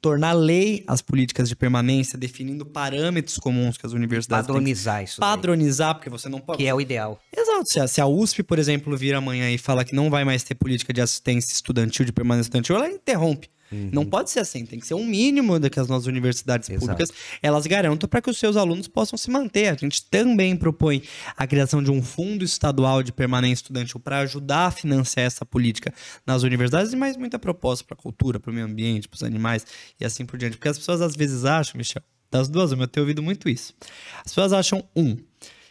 tornar 0.00 0.32
lei 0.32 0.84
as 0.86 1.00
políticas 1.00 1.48
de 1.48 1.56
permanência, 1.56 2.18
definindo 2.18 2.66
parâmetros 2.66 3.36
comuns 3.36 3.76
que 3.76 3.86
as 3.86 3.92
universidades 3.92 4.46
padronizar 4.46 4.96
têm 4.96 5.04
isso. 5.04 5.20
Padronizar, 5.20 5.88
daí. 5.88 5.94
porque 5.94 6.10
você 6.10 6.28
não 6.28 6.40
pode. 6.40 6.58
Que 6.58 6.66
é 6.66 6.74
o 6.74 6.80
ideal. 6.80 7.20
Exato. 7.36 7.64
Se 7.66 7.80
a, 7.80 7.86
se 7.86 8.00
a, 8.00 8.06
USP, 8.06 8.42
por 8.42 8.58
exemplo, 8.58 8.96
vir 8.96 9.14
amanhã 9.14 9.50
e 9.50 9.58
falar 9.58 9.84
que 9.84 9.94
não 9.94 10.10
vai 10.10 10.24
mais 10.24 10.42
ter 10.42 10.54
política 10.54 10.92
de 10.92 11.00
assistência 11.00 11.52
estudantil, 11.52 12.04
de 12.04 12.12
permanência 12.12 12.48
estudantil, 12.48 12.76
ela 12.76 12.88
interrompe 12.88 13.48
Uhum. 13.72 13.90
Não 13.92 14.04
pode 14.04 14.30
ser 14.30 14.40
assim, 14.40 14.66
tem 14.66 14.80
que 14.80 14.86
ser 14.86 14.94
um 14.94 15.04
mínimo 15.04 15.58
que 15.70 15.78
as 15.78 15.88
nossas 15.88 16.06
universidades 16.06 16.68
Exato. 16.68 16.80
públicas 16.80 17.12
elas 17.42 17.66
garantam 17.66 18.08
para 18.08 18.20
que 18.20 18.30
os 18.30 18.38
seus 18.38 18.56
alunos 18.56 18.88
possam 18.88 19.16
se 19.16 19.30
manter. 19.30 19.68
A 19.68 19.76
gente 19.76 20.04
também 20.04 20.56
propõe 20.56 21.02
a 21.36 21.46
criação 21.46 21.82
de 21.82 21.90
um 21.90 22.02
fundo 22.02 22.44
estadual 22.44 23.02
de 23.02 23.12
permanência 23.12 23.62
estudantil 23.62 24.00
para 24.00 24.18
ajudar 24.20 24.66
a 24.66 24.70
financiar 24.70 25.26
essa 25.26 25.46
política 25.46 25.92
nas 26.26 26.42
universidades 26.42 26.92
e 26.92 26.96
mais 26.96 27.16
muita 27.16 27.38
proposta 27.38 27.84
para 27.84 27.94
a 27.94 28.02
cultura, 28.02 28.40
para 28.40 28.50
o 28.50 28.54
meio 28.54 28.66
ambiente, 28.66 29.08
para 29.08 29.16
os 29.16 29.22
animais 29.22 29.64
e 29.98 30.04
assim 30.04 30.24
por 30.24 30.38
diante. 30.38 30.56
Porque 30.56 30.68
as 30.68 30.78
pessoas 30.78 31.00
às 31.00 31.14
vezes 31.14 31.44
acham, 31.44 31.78
Michel, 31.78 32.02
das 32.30 32.48
duas, 32.48 32.72
eu 32.72 32.86
tenho 32.86 33.04
ouvido 33.04 33.22
muito 33.22 33.48
isso. 33.48 33.74
As 34.24 34.32
pessoas 34.32 34.52
acham, 34.52 34.84
um, 34.94 35.16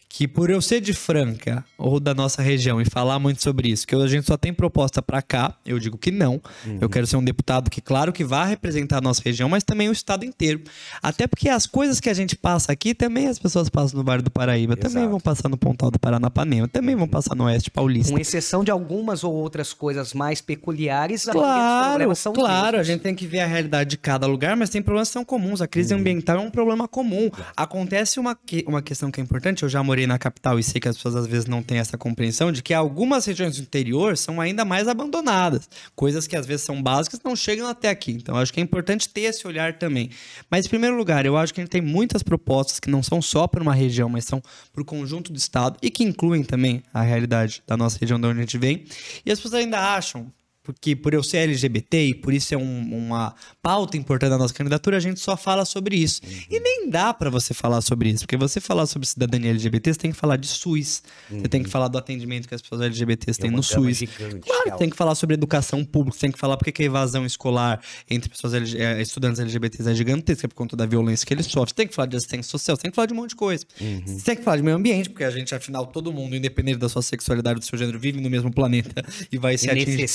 que 0.10 0.28
por 0.28 0.50
eu 0.50 0.60
ser 0.60 0.82
de 0.82 0.92
Franca 0.92 1.64
ou 1.78 2.00
da 2.00 2.16
nossa 2.16 2.42
região 2.42 2.82
e 2.82 2.86
falar 2.86 3.20
muito 3.20 3.44
sobre 3.44 3.70
isso, 3.70 3.86
que 3.86 3.94
a 3.96 4.08
gente 4.08 4.26
só 4.26 4.36
tem 4.36 4.52
proposta 4.52 5.04
para 5.04 5.22
cá, 5.22 5.56
eu 5.64 5.78
digo 5.78 5.98
que 5.98 6.10
não. 6.10 6.42
Uhum. 6.66 6.80
Eu 6.82 6.90
quero 6.90 7.06
ser 7.06 7.16
um 7.16 7.24
deputado 7.24 7.70
que, 7.70 7.80
claro, 7.80 8.12
que 8.12 8.24
vá 8.24 8.44
representar 8.44 8.98
a 8.98 9.02
nossa 9.02 9.22
região, 9.24 9.48
mas 9.48 9.64
também 9.64 9.88
o 9.88 9.92
estado 9.92 10.26
inteiro. 10.26 10.62
Até 11.02 11.28
porque 11.28 11.48
as 11.48 11.68
coisas 11.68 12.00
que 12.00 12.10
a 12.10 12.14
gente 12.14 12.36
passa 12.36 12.72
aqui, 12.72 12.96
também 12.96 13.28
as 13.28 13.38
pessoas 13.38 13.70
passam 13.70 14.00
no 14.00 14.04
Vale 14.04 14.24
do 14.24 14.32
Paraíba, 14.32 14.74
Exato. 14.74 14.94
também 14.94 15.08
vão 15.08 15.20
passar 15.20 15.48
no 15.48 15.58
Pontal 15.58 15.92
do 15.92 16.00
Paranapanema, 16.00 16.68
também 16.68 16.96
vão 16.96 17.08
passar 17.08 17.36
no 17.36 17.44
Oeste 17.44 17.70
Paulista. 17.70 18.12
Com 18.12 18.20
exceção 18.20 18.64
de 18.64 18.72
algumas 18.72 19.24
ou 19.24 19.34
outras 19.34 19.74
coisas 19.74 20.14
mais 20.16 20.42
peculiares, 20.42 21.26
claro, 21.26 22.16
são 22.16 22.34
Claro, 22.34 22.78
mesmos. 22.78 22.80
a 22.80 22.84
gente 22.84 23.02
tem 23.02 23.14
que 23.14 23.28
ver 23.28 23.42
a 23.42 23.46
realidade 23.46 23.92
de 23.92 23.98
cada 23.98 24.26
lugar, 24.26 24.58
mas 24.58 24.72
tem 24.72 24.82
problemas 24.82 25.10
que 25.10 25.14
são 25.14 25.24
comuns. 25.24 25.62
A 25.62 25.68
crise 25.68 25.94
uhum. 25.94 26.00
ambiental 26.00 26.38
é 26.38 26.42
um 26.42 26.50
problema 26.52 26.88
comum. 26.88 27.30
Acontece 27.56 28.20
uma, 28.20 28.38
uma 28.66 28.82
questão 28.82 29.12
que 29.12 29.22
é 29.22 29.24
importante, 29.24 29.64
eu 29.64 29.70
já 29.70 29.84
morei 29.84 29.99
morei 30.00 30.08
na 30.08 30.18
capital 30.18 30.58
e 30.58 30.64
sei 30.64 30.80
que 30.80 30.88
as 30.88 30.96
pessoas 30.96 31.16
às 31.16 31.28
vezes 31.28 31.46
não 31.46 31.62
têm 31.62 31.80
essa 31.80 31.98
compreensão 31.98 32.52
de 32.52 32.64
que 32.64 32.74
algumas 32.74 33.26
regiões 33.26 33.58
do 33.58 33.62
interior 33.62 34.16
são 34.18 34.40
ainda 34.40 34.64
mais 34.64 34.88
abandonadas. 34.88 35.70
Coisas 35.96 36.26
que 36.26 36.36
às 36.36 36.46
vezes 36.46 36.66
são 36.66 36.82
básicas 36.82 37.20
não 37.24 37.36
chegam 37.36 37.68
até 37.68 37.90
aqui. 37.90 38.12
Então, 38.12 38.38
acho 38.38 38.54
que 38.54 38.60
é 38.60 38.64
importante 38.64 39.10
ter 39.10 39.22
esse 39.22 39.46
olhar 39.46 39.78
também. 39.78 40.10
Mas, 40.50 40.66
em 40.66 40.70
primeiro 40.70 40.96
lugar, 40.96 41.26
eu 41.26 41.36
acho 41.36 41.54
que 41.54 41.60
a 41.60 41.64
gente 41.64 41.72
tem 41.72 41.82
muitas 41.82 42.24
propostas 42.24 42.80
que 42.80 42.90
não 42.90 43.04
são 43.04 43.22
só 43.22 43.48
para 43.48 43.62
uma 43.62 43.74
região, 43.74 44.08
mas 44.08 44.26
são 44.26 44.42
para 44.72 44.82
o 44.82 44.86
conjunto 44.86 45.34
do 45.34 45.38
Estado 45.38 45.78
e 45.82 45.90
que 45.90 46.04
incluem 46.04 46.44
também 46.44 46.82
a 46.94 47.02
realidade 47.02 47.62
da 47.68 47.76
nossa 47.76 47.98
região 48.00 48.20
de 48.20 48.28
onde 48.28 48.40
a 48.40 48.42
gente 48.42 48.58
vem. 48.58 48.86
E 49.26 49.32
as 49.32 49.40
pessoas 49.40 49.56
ainda 49.56 49.80
acham, 49.80 50.32
porque 50.74 50.96
por 50.96 51.16
eu 51.16 51.24
ser 51.24 51.38
LGBT 51.38 52.10
e 52.10 52.14
por 52.14 52.32
isso 52.32 52.54
é 52.54 52.58
um, 52.58 53.08
uma 53.08 53.34
pauta 53.60 53.98
importante 53.98 54.30
da 54.30 54.38
nossa 54.38 54.54
candidatura, 54.54 54.98
a 54.98 55.00
gente 55.00 55.20
só 55.20 55.36
fala 55.36 55.66
sobre 55.66 55.96
isso. 55.96 56.22
Uhum. 56.24 56.32
E 56.48 56.60
nem 56.60 56.90
dá 56.90 57.12
para 57.12 57.32
você 57.32 57.56
falar 57.56 57.82
sobre 57.82 58.10
isso, 58.10 58.20
porque 58.20 58.38
você 58.38 58.62
falar 58.62 58.86
sobre 58.86 59.08
cidadania 59.08 59.50
LGBT, 59.50 59.94
você 59.94 60.00
tem 60.00 60.12
que 60.12 60.18
falar 60.18 60.38
de 60.38 60.48
SUS, 60.48 61.02
uhum. 61.32 61.40
você 61.40 61.48
tem 61.48 61.62
que 61.62 61.68
uhum. 61.68 61.72
falar 61.72 61.88
do 61.88 61.98
atendimento 61.98 62.48
que 62.48 62.54
as 62.54 62.62
pessoas 62.62 62.82
LGBTs 62.82 63.40
têm 63.40 63.50
no 63.50 63.64
SUS. 63.64 63.98
Gigante, 63.98 64.42
claro, 64.42 64.78
tem 64.78 64.90
que 64.90 64.96
falar 64.96 65.16
sobre 65.16 65.34
educação 65.34 65.84
pública, 65.84 66.18
você 66.18 66.22
tem 66.22 66.32
que 66.32 66.40
falar 66.40 66.56
porque 66.56 66.72
que 66.72 66.84
a 66.84 66.86
evasão 66.86 67.26
escolar 67.26 67.82
entre 68.08 68.30
pessoas 68.30 68.54
eh, 68.54 69.02
estudantes 69.02 69.40
LGBTs 69.40 69.90
é 69.90 69.96
gigantesca 69.96 70.48
por 70.48 70.54
conta 70.54 70.76
da 70.76 70.86
violência 70.86 71.26
que 71.26 71.34
eles 71.34 71.48
sofrem. 71.48 71.70
Você 71.70 71.76
tem 71.76 71.88
que 71.88 71.96
falar 71.96 72.08
de 72.08 72.18
assistência 72.18 72.50
social, 72.52 72.76
você 72.76 72.84
tem 72.84 72.92
que 72.92 72.96
falar 72.96 73.08
de 73.08 73.14
um 73.14 73.18
monte 73.18 73.30
de 73.30 73.36
coisa. 73.36 73.66
Uhum. 73.82 74.04
Você 74.06 74.24
tem 74.24 74.36
que 74.36 74.44
falar 74.44 74.58
de 74.58 74.64
meio 74.64 74.78
ambiente, 74.78 75.10
porque 75.10 75.24
a 75.24 75.32
gente, 75.32 75.54
afinal, 75.56 75.88
todo 75.88 76.14
mundo, 76.14 76.36
independente 76.36 76.78
da 76.78 76.90
sua 76.90 77.02
sexualidade, 77.02 77.60
do 77.60 77.66
seu 77.66 77.78
gênero, 77.78 78.00
vive 78.00 78.22
no 78.22 78.30
mesmo 78.30 78.54
planeta 78.54 79.04
e 79.32 79.38
vai 79.38 79.58
se 79.58 79.70
atingir. 79.70 80.08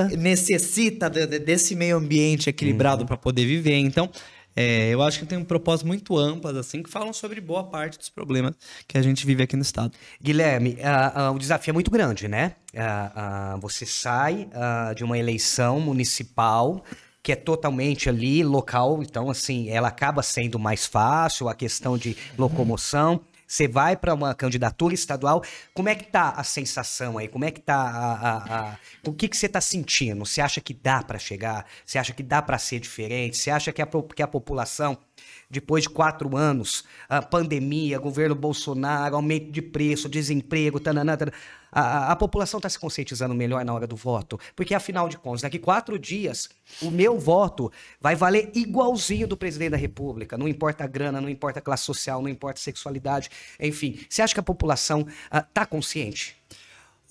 Necessita 0.00 0.82
necessita. 1.02 1.10
De, 1.10 1.26
de, 1.26 1.38
desse 1.38 1.74
meio 1.74 1.96
ambiente 1.96 2.48
equilibrado 2.48 3.02
uhum. 3.02 3.06
para 3.06 3.16
poder 3.16 3.46
viver. 3.46 3.76
Então, 3.76 4.10
é, 4.54 4.88
eu 4.88 5.02
acho 5.02 5.18
que 5.18 5.26
tem 5.26 5.38
um 5.38 5.44
propósito 5.44 5.86
muito 5.86 6.16
amplo, 6.16 6.50
assim, 6.58 6.82
que 6.82 6.90
falam 6.90 7.12
sobre 7.12 7.40
boa 7.40 7.64
parte 7.64 7.98
dos 7.98 8.08
problemas 8.08 8.54
que 8.86 8.98
a 8.98 9.02
gente 9.02 9.24
vive 9.24 9.42
aqui 9.42 9.56
no 9.56 9.62
estado. 9.62 9.92
Guilherme, 10.20 10.76
uh, 10.78 11.30
uh, 11.30 11.34
o 11.34 11.38
desafio 11.38 11.70
é 11.70 11.74
muito 11.74 11.90
grande, 11.90 12.28
né? 12.28 12.56
Uh, 12.74 13.60
você 13.60 13.86
sai 13.86 14.48
de 14.94 15.04
uma 15.04 15.18
eleição 15.18 15.80
municipal 15.80 16.84
que 17.22 17.30
é 17.30 17.36
totalmente 17.36 18.08
ali 18.08 18.42
local, 18.42 19.00
então 19.00 19.30
assim, 19.30 19.68
ela 19.68 19.88
acaba 19.88 20.24
sendo 20.24 20.58
mais 20.58 20.86
fácil, 20.86 21.48
a 21.48 21.54
questão 21.54 21.96
de 21.96 22.16
locomoção. 22.36 23.20
Você 23.52 23.68
vai 23.68 23.94
para 23.98 24.14
uma 24.14 24.34
candidatura 24.34 24.94
estadual, 24.94 25.44
como 25.74 25.86
é 25.86 25.94
que 25.94 26.04
tá 26.04 26.30
a 26.30 26.42
sensação 26.42 27.18
aí? 27.18 27.28
Como 27.28 27.44
é 27.44 27.50
que 27.50 27.60
tá 27.60 27.76
a, 27.76 28.12
a, 28.14 28.70
a... 28.70 28.78
o 29.06 29.12
que 29.12 29.28
que 29.28 29.36
você 29.36 29.46
tá 29.46 29.60
sentindo? 29.60 30.24
Você 30.24 30.40
acha 30.40 30.58
que 30.58 30.72
dá 30.72 31.02
para 31.02 31.18
chegar? 31.18 31.66
Você 31.84 31.98
acha 31.98 32.14
que 32.14 32.22
dá 32.22 32.40
para 32.40 32.56
ser 32.56 32.80
diferente? 32.80 33.36
Você 33.36 33.50
acha 33.50 33.70
que 33.70 33.82
a, 33.82 33.86
que 34.16 34.22
a 34.22 34.26
população 34.26 34.96
depois 35.52 35.82
de 35.82 35.90
quatro 35.90 36.34
anos, 36.34 36.82
pandemia, 37.30 37.98
governo 37.98 38.34
Bolsonaro, 38.34 39.16
aumento 39.16 39.52
de 39.52 39.60
preço, 39.60 40.08
desemprego, 40.08 40.80
tananã, 40.80 41.14
tananã, 41.14 41.36
a, 41.70 42.12
a 42.12 42.16
população 42.16 42.58
está 42.58 42.70
se 42.70 42.78
conscientizando 42.78 43.34
melhor 43.34 43.62
na 43.62 43.72
hora 43.72 43.86
do 43.86 43.94
voto, 43.94 44.38
porque 44.56 44.74
afinal 44.74 45.10
de 45.10 45.18
contas, 45.18 45.42
daqui 45.42 45.58
quatro 45.58 45.98
dias, 45.98 46.48
o 46.80 46.90
meu 46.90 47.18
voto 47.18 47.70
vai 48.00 48.14
valer 48.14 48.50
igualzinho 48.54 49.28
do 49.28 49.36
presidente 49.36 49.72
da 49.72 49.76
República. 49.76 50.38
Não 50.38 50.48
importa 50.48 50.84
a 50.84 50.86
grana, 50.86 51.20
não 51.20 51.28
importa 51.28 51.58
a 51.58 51.62
classe 51.62 51.84
social, 51.84 52.22
não 52.22 52.28
importa 52.28 52.58
a 52.58 52.62
sexualidade, 52.62 53.30
enfim. 53.60 54.00
Você 54.08 54.22
acha 54.22 54.32
que 54.32 54.40
a 54.40 54.42
população 54.42 55.06
está 55.30 55.66
consciente? 55.66 56.36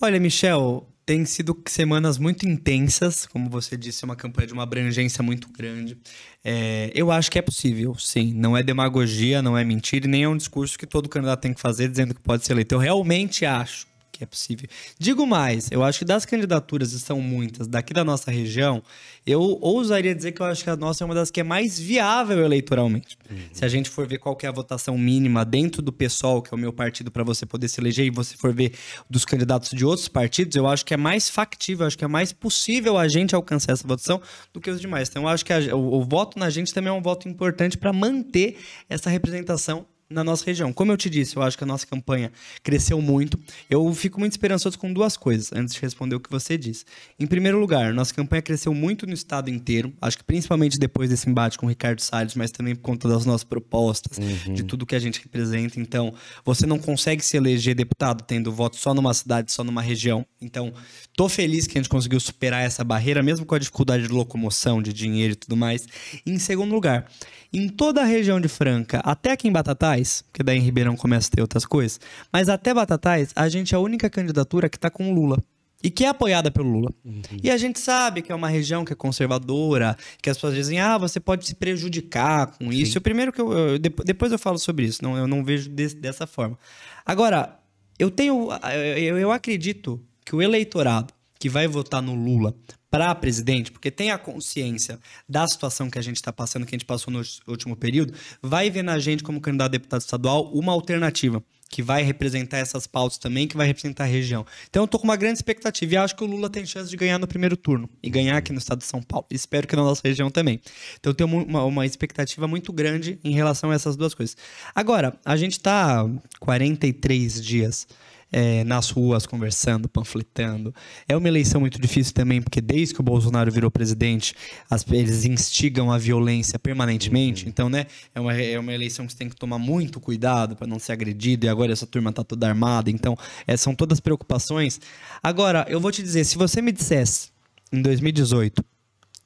Olha, 0.01 0.19
Michel, 0.19 0.87
tem 1.11 1.25
sido 1.25 1.61
semanas 1.67 2.17
muito 2.17 2.47
intensas, 2.47 3.25
como 3.25 3.49
você 3.49 3.75
disse, 3.75 4.01
é 4.01 4.05
uma 4.05 4.15
campanha 4.15 4.47
de 4.47 4.53
uma 4.53 4.63
abrangência 4.63 5.21
muito 5.21 5.49
grande. 5.51 5.97
É, 6.41 6.89
eu 6.95 7.11
acho 7.11 7.29
que 7.29 7.37
é 7.37 7.41
possível, 7.41 7.93
sim. 7.95 8.33
Não 8.33 8.55
é 8.55 8.63
demagogia, 8.63 9.41
não 9.41 9.57
é 9.57 9.65
mentira, 9.65 10.05
e 10.05 10.09
nem 10.09 10.23
é 10.23 10.29
um 10.29 10.37
discurso 10.37 10.79
que 10.79 10.87
todo 10.87 11.09
candidato 11.09 11.41
tem 11.41 11.53
que 11.53 11.59
fazer 11.59 11.89
dizendo 11.89 12.15
que 12.15 12.21
pode 12.21 12.45
ser 12.45 12.53
eleito. 12.53 12.75
Eu 12.75 12.79
realmente 12.79 13.45
acho 13.45 13.90
que 14.21 14.23
é 14.23 14.27
possível. 14.27 14.69
Digo 14.99 15.25
mais, 15.25 15.71
eu 15.71 15.83
acho 15.83 15.99
que 15.99 16.05
das 16.05 16.25
candidaturas, 16.25 16.93
e 16.93 16.99
são 16.99 17.19
muitas, 17.19 17.67
daqui 17.67 17.91
da 17.91 18.03
nossa 18.03 18.29
região, 18.29 18.83
eu 19.25 19.41
ousaria 19.61 20.13
dizer 20.13 20.31
que 20.31 20.41
eu 20.41 20.45
acho 20.45 20.63
que 20.63 20.69
a 20.69 20.75
nossa 20.75 21.03
é 21.03 21.05
uma 21.05 21.15
das 21.15 21.31
que 21.31 21.39
é 21.39 21.43
mais 21.43 21.79
viável 21.79 22.43
eleitoralmente. 22.43 23.17
Uhum. 23.29 23.37
Se 23.51 23.65
a 23.65 23.67
gente 23.67 23.89
for 23.89 24.07
ver 24.07 24.19
qual 24.19 24.37
é 24.43 24.47
a 24.47 24.51
votação 24.51 24.97
mínima 24.97 25.43
dentro 25.43 25.81
do 25.81 25.91
PSOL, 25.91 26.41
que 26.41 26.53
é 26.53 26.55
o 26.55 26.59
meu 26.59 26.71
partido, 26.71 27.09
para 27.09 27.23
você 27.23 27.45
poder 27.45 27.67
se 27.67 27.81
eleger, 27.81 28.05
e 28.05 28.11
você 28.11 28.37
for 28.37 28.53
ver 28.53 28.73
dos 29.09 29.25
candidatos 29.25 29.71
de 29.71 29.83
outros 29.83 30.07
partidos, 30.07 30.55
eu 30.55 30.67
acho 30.67 30.85
que 30.85 30.93
é 30.93 30.97
mais 30.97 31.29
factível, 31.29 31.87
acho 31.87 31.97
que 31.97 32.05
é 32.05 32.07
mais 32.07 32.31
possível 32.31 32.97
a 32.97 33.07
gente 33.07 33.33
alcançar 33.33 33.73
essa 33.73 33.87
votação 33.87 34.21
do 34.53 34.61
que 34.61 34.69
os 34.69 34.79
demais. 34.79 35.09
Então, 35.09 35.23
eu 35.23 35.29
acho 35.29 35.43
que 35.43 35.53
a, 35.53 35.75
o, 35.75 35.99
o 35.99 36.03
voto 36.03 36.37
na 36.37 36.49
gente 36.49 36.71
também 36.73 36.89
é 36.89 36.93
um 36.93 37.01
voto 37.01 37.27
importante 37.27 37.77
para 37.77 37.91
manter 37.91 38.57
essa 38.87 39.09
representação 39.09 39.85
na 40.11 40.23
nossa 40.23 40.45
região. 40.45 40.71
Como 40.73 40.91
eu 40.91 40.97
te 40.97 41.09
disse, 41.09 41.35
eu 41.35 41.41
acho 41.41 41.57
que 41.57 41.63
a 41.63 41.67
nossa 41.67 41.87
campanha 41.87 42.31
cresceu 42.61 43.01
muito. 43.01 43.39
Eu 43.69 43.91
fico 43.93 44.19
muito 44.19 44.33
esperançoso 44.33 44.77
com 44.77 44.91
duas 44.91 45.17
coisas, 45.17 45.51
antes 45.53 45.73
de 45.73 45.81
responder 45.81 46.15
o 46.15 46.19
que 46.19 46.29
você 46.29 46.57
disse. 46.57 46.85
Em 47.19 47.25
primeiro 47.25 47.59
lugar, 47.59 47.93
nossa 47.93 48.13
campanha 48.13 48.41
cresceu 48.41 48.73
muito 48.73 49.07
no 49.07 49.13
estado 49.13 49.49
inteiro, 49.49 49.93
acho 50.01 50.17
que 50.17 50.23
principalmente 50.23 50.77
depois 50.77 51.09
desse 51.09 51.29
embate 51.29 51.57
com 51.57 51.65
o 51.65 51.69
Ricardo 51.69 52.01
Salles, 52.01 52.35
mas 52.35 52.51
também 52.51 52.75
por 52.75 52.81
conta 52.81 53.07
das 53.07 53.25
nossas 53.25 53.43
propostas, 53.43 54.17
uhum. 54.17 54.53
de 54.53 54.63
tudo 54.63 54.85
que 54.85 54.95
a 54.95 54.99
gente 54.99 55.21
representa. 55.21 55.79
Então, 55.79 56.13
você 56.43 56.65
não 56.65 56.77
consegue 56.77 57.23
se 57.23 57.37
eleger 57.37 57.75
deputado 57.75 58.23
tendo 58.23 58.51
voto 58.51 58.75
só 58.75 58.93
numa 58.93 59.13
cidade, 59.13 59.51
só 59.51 59.63
numa 59.63 59.81
região. 59.81 60.25
Então, 60.41 60.73
tô 61.21 61.29
feliz 61.29 61.67
que 61.67 61.77
a 61.77 61.81
gente 61.81 61.87
conseguiu 61.89 62.19
superar 62.19 62.63
essa 62.63 62.83
barreira, 62.83 63.21
mesmo 63.21 63.45
com 63.45 63.53
a 63.53 63.59
dificuldade 63.59 64.07
de 64.07 64.09
locomoção, 64.11 64.81
de 64.81 64.91
dinheiro 64.91 65.33
e 65.33 65.35
tudo 65.35 65.55
mais. 65.55 65.87
Em 66.25 66.39
segundo 66.39 66.73
lugar, 66.73 67.05
em 67.53 67.69
toda 67.69 68.01
a 68.01 68.03
região 68.03 68.41
de 68.41 68.47
Franca, 68.47 69.01
até 69.05 69.31
aqui 69.31 69.47
em 69.47 69.51
Batatais, 69.51 70.23
que 70.33 70.41
daí 70.41 70.57
em 70.57 70.61
Ribeirão 70.61 70.95
começa 70.95 71.27
a 71.27 71.35
ter 71.35 71.41
outras 71.41 71.63
coisas, 71.63 71.99
mas 72.33 72.49
até 72.49 72.73
Batatais, 72.73 73.31
a 73.35 73.47
gente 73.49 73.75
é 73.75 73.77
a 73.77 73.79
única 73.79 74.09
candidatura 74.09 74.67
que 74.67 74.77
está 74.77 74.89
com 74.89 75.13
Lula. 75.13 75.37
E 75.83 75.91
que 75.91 76.05
é 76.05 76.07
apoiada 76.07 76.49
pelo 76.49 76.71
Lula. 76.71 76.91
Uhum. 77.05 77.21
E 77.43 77.51
a 77.51 77.57
gente 77.57 77.79
sabe 77.79 78.23
que 78.23 78.31
é 78.31 78.35
uma 78.35 78.49
região 78.49 78.83
que 78.83 78.93
é 78.93 78.95
conservadora, 78.95 79.95
que 80.23 80.29
as 80.29 80.37
pessoas 80.37 80.55
dizem, 80.55 80.79
ah, 80.79 80.97
você 80.97 81.19
pode 81.19 81.45
se 81.45 81.53
prejudicar 81.53 82.47
com 82.57 82.73
isso. 82.73 82.97
O 82.97 83.01
primeiro 83.01 83.31
que 83.31 83.41
eu, 83.41 83.51
eu, 83.51 83.79
Depois 83.79 84.31
eu 84.31 84.39
falo 84.39 84.57
sobre 84.57 84.85
isso, 84.85 85.03
não, 85.03 85.15
eu 85.15 85.27
não 85.27 85.43
vejo 85.43 85.69
desse, 85.69 85.95
dessa 85.95 86.25
forma. 86.25 86.57
Agora, 87.05 87.59
eu 87.99 88.09
tenho. 88.09 88.49
Eu, 88.97 89.19
eu 89.19 89.31
acredito 89.31 89.99
que 90.25 90.35
o 90.35 90.41
eleitorado 90.41 91.13
que 91.39 91.49
vai 91.49 91.67
votar 91.67 92.01
no 92.01 92.13
Lula 92.13 92.55
para 92.91 93.15
presidente, 93.15 93.71
porque 93.71 93.89
tem 93.89 94.11
a 94.11 94.17
consciência 94.17 94.99
da 95.27 95.47
situação 95.47 95.89
que 95.89 95.97
a 95.97 96.01
gente 96.01 96.17
está 96.17 96.31
passando, 96.31 96.65
que 96.65 96.75
a 96.75 96.77
gente 96.77 96.85
passou 96.85 97.11
no 97.11 97.21
último 97.47 97.75
período, 97.75 98.13
vai 98.41 98.69
ver 98.69 98.83
na 98.83 98.99
gente, 98.99 99.23
como 99.23 99.39
candidato 99.39 99.69
a 99.69 99.71
deputado 99.71 100.01
estadual, 100.01 100.51
uma 100.53 100.73
alternativa 100.73 101.41
que 101.71 101.81
vai 101.81 102.03
representar 102.03 102.57
essas 102.57 102.85
pautas 102.85 103.17
também, 103.17 103.47
que 103.47 103.55
vai 103.55 103.65
representar 103.65 104.03
a 104.03 104.07
região. 104.07 104.45
Então 104.69 104.83
eu 104.83 104.87
tô 104.87 104.99
com 104.99 105.05
uma 105.05 105.15
grande 105.15 105.37
expectativa 105.37 105.93
e 105.93 105.97
acho 105.97 106.15
que 106.15 106.23
o 106.23 106.27
Lula 106.27 106.49
tem 106.49 106.65
chance 106.65 106.89
de 106.89 106.97
ganhar 106.97 107.17
no 107.17 107.25
primeiro 107.25 107.55
turno 107.55 107.89
e 108.03 108.09
ganhar 108.09 108.35
aqui 108.35 108.51
no 108.51 108.59
estado 108.59 108.79
de 108.79 108.85
São 108.85 109.01
Paulo. 109.01 109.25
Espero 109.31 109.65
que 109.65 109.75
na 109.75 109.83
nossa 109.83 110.01
região 110.03 110.29
também. 110.29 110.59
Então 110.99 111.11
eu 111.11 111.13
tenho 111.15 111.29
uma, 111.29 111.63
uma 111.63 111.85
expectativa 111.85 112.45
muito 112.45 112.73
grande 112.73 113.17
em 113.23 113.31
relação 113.31 113.71
a 113.71 113.73
essas 113.73 113.95
duas 113.95 114.13
coisas. 114.13 114.35
Agora, 114.75 115.17
a 115.23 115.37
gente 115.37 115.53
está 115.53 116.05
43 116.41 117.41
dias 117.41 117.87
é, 118.31 118.63
nas 118.63 118.89
ruas 118.89 119.25
conversando, 119.25 119.89
panfletando. 119.89 120.73
É 121.07 121.15
uma 121.17 121.27
eleição 121.27 121.59
muito 121.59 121.79
difícil 121.79 122.13
também, 122.13 122.41
porque 122.41 122.61
desde 122.61 122.93
que 122.93 123.01
o 123.01 123.03
Bolsonaro 123.03 123.51
virou 123.51 123.69
presidente, 123.69 124.33
as, 124.69 124.85
eles 124.89 125.25
instigam 125.25 125.91
a 125.91 125.97
violência 125.97 126.57
permanentemente. 126.57 127.43
Uhum. 127.43 127.49
Então, 127.49 127.69
né, 127.69 127.85
é 128.15 128.19
uma, 128.19 128.33
é 128.33 128.59
uma 128.59 128.73
eleição 128.73 129.05
que 129.05 129.11
você 129.11 129.17
tem 129.17 129.29
que 129.29 129.35
tomar 129.35 129.59
muito 129.59 129.99
cuidado 129.99 130.55
para 130.55 130.67
não 130.67 130.79
ser 130.79 130.93
agredido, 130.93 131.45
e 131.45 131.49
agora 131.49 131.73
essa 131.73 131.85
turma 131.85 132.11
tá 132.13 132.23
toda 132.23 132.47
armada. 132.47 132.89
Então, 132.89 133.17
é, 133.45 133.57
são 133.57 133.75
todas 133.75 133.99
preocupações. 133.99 134.79
Agora, 135.21 135.65
eu 135.67 135.79
vou 135.79 135.91
te 135.91 136.01
dizer, 136.01 136.23
se 136.23 136.37
você 136.37 136.61
me 136.61 136.71
dissesse 136.71 137.29
em 137.71 137.81
2018 137.81 138.63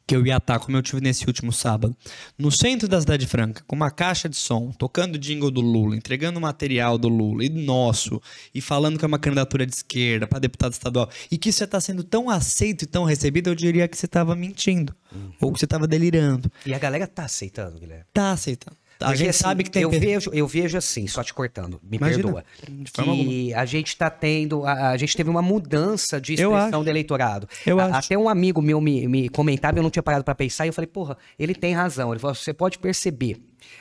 que 0.08 0.16
eu 0.16 0.26
ia 0.26 0.38
estar, 0.38 0.60
como 0.60 0.78
eu 0.78 0.82
tive 0.82 1.02
nesse 1.02 1.26
último 1.26 1.52
sábado, 1.52 1.96
no 2.38 2.52
centro 2.52 2.88
da 2.88 3.00
Cidade 3.00 3.26
Franca, 3.26 3.64
com 3.66 3.76
uma 3.76 3.90
caixa 3.90 4.30
de 4.30 4.36
som, 4.36 4.72
tocando 4.72 5.18
jingle 5.18 5.50
do 5.50 5.62
Lula, 5.62 5.96
entregando 5.96 6.40
material 6.40 6.98
do 6.98 7.08
Lula 7.08 7.44
e 7.44 7.50
nosso, 7.50 8.22
e 8.54 8.62
falando 8.62 9.00
que 9.00 9.06
é 9.06 9.08
uma 9.08 9.20
candidatura 9.20 9.66
de 9.66 9.74
esquerda 9.74 10.28
para 10.28 10.40
deputado 10.40 10.74
estadual, 10.74 11.10
e 11.32 11.38
que 11.38 11.50
isso 11.50 11.64
está 11.64 11.80
sendo 11.80 12.04
tão 12.04 12.30
aceito 12.30 12.84
e 12.84 12.86
tão 12.86 13.04
recebido, 13.04 13.50
eu 13.50 13.56
diria 13.56 13.88
que 13.88 13.98
você 13.98 14.06
estava 14.06 14.36
mentindo, 14.36 14.96
uhum. 15.12 15.32
ou 15.42 15.52
que 15.52 15.60
você 15.60 15.66
estava 15.66 15.88
delirando. 15.88 16.52
E 16.66 16.74
a 16.74 16.80
galera 16.80 17.08
tá 17.08 17.26
aceitando, 17.26 17.80
Guilherme? 17.80 18.06
Tá 18.14 18.32
aceitando. 18.32 18.78
A 19.00 19.08
Porque, 19.08 19.18
gente 19.18 19.30
assim, 19.30 19.44
sabe 19.44 19.64
que 19.64 19.70
tem. 19.70 19.84
Eu 19.84 19.92
vejo, 19.92 20.32
eu 20.34 20.48
vejo 20.48 20.78
assim, 20.78 21.06
só 21.06 21.22
te 21.22 21.34
cortando, 21.34 21.80
me 21.84 21.98
Imagina, 21.98 22.24
perdoa. 22.24 22.46
Que 22.94 23.54
a 23.54 23.66
gente 23.66 23.90
está 23.90 24.10
tendo. 24.10 24.66
A, 24.66 24.92
a, 24.92 24.98
gente 24.98 25.18
teve 25.18 25.30
uma 25.30 25.42
mudança 25.42 26.20
de 26.22 26.34
expressão 26.36 26.84
do 26.84 26.90
eleitorado. 26.90 27.48
Eu 27.66 27.80
a, 27.80 27.86
acho. 27.86 28.06
Até 28.08 28.18
um 28.18 28.30
amigo 28.30 28.62
meu 28.62 28.80
me, 28.80 29.08
me 29.08 29.30
comentava, 29.30 29.78
eu 29.78 29.84
não 29.84 29.90
tinha 29.90 30.04
parado 30.04 30.24
para 30.24 30.34
pensar, 30.34 30.66
e 30.66 30.70
eu 30.70 30.74
falei, 30.74 30.88
porra, 30.88 31.18
ele 31.38 31.54
tem 31.54 31.74
razão. 31.74 32.12
Ele 32.12 32.20
falou: 32.20 32.36
você 32.36 32.54
pode 32.54 32.80
perceber 32.80 33.38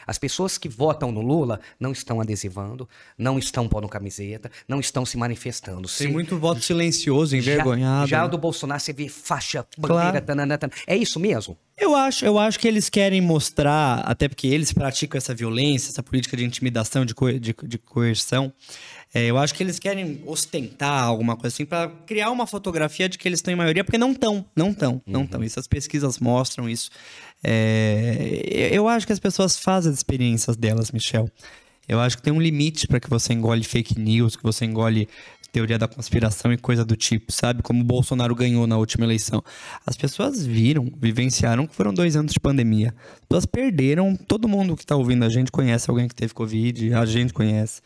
as 0.06 0.18
pessoas 0.18 0.58
que 0.58 0.68
votam 0.68 1.10
no 1.10 1.20
Lula 1.20 1.60
não 1.78 1.92
estão 1.92 2.20
adesivando, 2.20 2.88
não 3.16 3.38
estão 3.38 3.68
pondo 3.68 3.88
camiseta, 3.88 4.50
não 4.68 4.80
estão 4.80 5.04
se 5.04 5.16
manifestando. 5.16 5.88
Tem 5.88 6.08
muito 6.08 6.38
voto 6.38 6.60
silencioso, 6.60 7.36
envergonhado. 7.36 8.06
Já, 8.08 8.18
já 8.18 8.24
o 8.24 8.28
do 8.28 8.38
Bolsonaro, 8.38 8.80
você 8.80 8.92
vê 8.92 9.08
faixa, 9.08 9.66
bandeira, 9.78 10.10
claro. 10.12 10.26
tanana, 10.26 10.58
tanana. 10.58 10.80
É 10.86 10.96
isso 10.96 11.18
mesmo? 11.18 11.56
Eu 11.76 11.94
acho, 11.96 12.24
eu 12.24 12.38
acho 12.38 12.58
que 12.58 12.68
eles 12.68 12.88
querem 12.88 13.20
mostrar, 13.20 13.98
até 14.00 14.28
porque 14.28 14.46
eles 14.46 14.72
praticam 14.72 15.18
essa 15.18 15.34
violência, 15.34 15.90
essa 15.90 16.02
política 16.02 16.36
de 16.36 16.44
intimidação, 16.44 17.04
de, 17.04 17.14
co 17.14 17.32
de, 17.32 17.54
de 17.64 17.78
coerção. 17.78 18.52
É, 19.14 19.24
eu 19.26 19.38
acho 19.38 19.54
que 19.54 19.62
eles 19.62 19.78
querem 19.78 20.20
ostentar 20.26 21.04
alguma 21.04 21.36
coisa 21.36 21.54
assim 21.54 21.64
para 21.64 21.88
criar 22.04 22.30
uma 22.30 22.48
fotografia 22.48 23.08
de 23.08 23.16
que 23.16 23.28
eles 23.28 23.38
estão 23.38 23.54
em 23.54 23.56
maioria, 23.56 23.84
porque 23.84 23.96
não 23.96 24.10
estão, 24.10 24.44
não 24.56 24.70
estão, 24.70 25.00
não 25.06 25.22
estão. 25.22 25.38
Uhum. 25.38 25.46
Isso 25.46 25.60
as 25.60 25.68
pesquisas 25.68 26.18
mostram 26.18 26.68
isso. 26.68 26.90
É, 27.42 28.70
eu 28.72 28.88
acho 28.88 29.06
que 29.06 29.12
as 29.12 29.20
pessoas 29.20 29.56
fazem 29.56 29.92
as 29.92 29.98
experiências 29.98 30.56
delas, 30.56 30.90
Michel. 30.90 31.30
Eu 31.86 32.00
acho 32.00 32.16
que 32.16 32.22
tem 32.22 32.32
um 32.32 32.40
limite 32.40 32.88
para 32.88 32.98
que 32.98 33.08
você 33.08 33.32
engole 33.32 33.62
fake 33.62 34.00
news, 34.00 34.34
que 34.34 34.42
você 34.42 34.64
engole 34.64 35.08
teoria 35.54 35.78
da 35.78 35.86
conspiração 35.86 36.52
e 36.52 36.56
coisa 36.56 36.84
do 36.84 36.96
tipo, 36.96 37.30
sabe? 37.30 37.62
Como 37.62 37.80
o 37.80 37.84
Bolsonaro 37.84 38.34
ganhou 38.34 38.66
na 38.66 38.76
última 38.76 39.06
eleição. 39.06 39.40
As 39.86 39.96
pessoas 39.96 40.44
viram, 40.44 40.92
vivenciaram 41.00 41.64
que 41.64 41.76
foram 41.76 41.94
dois 41.94 42.16
anos 42.16 42.32
de 42.32 42.40
pandemia. 42.40 42.92
As 43.12 43.28
pessoas 43.28 43.46
perderam. 43.46 44.16
Todo 44.16 44.48
mundo 44.48 44.74
que 44.74 44.82
está 44.82 44.96
ouvindo 44.96 45.24
a 45.24 45.28
gente 45.28 45.52
conhece 45.52 45.88
alguém 45.88 46.08
que 46.08 46.14
teve 46.14 46.34
Covid, 46.34 46.92
a 46.94 47.06
gente 47.06 47.32
conhece 47.32 47.80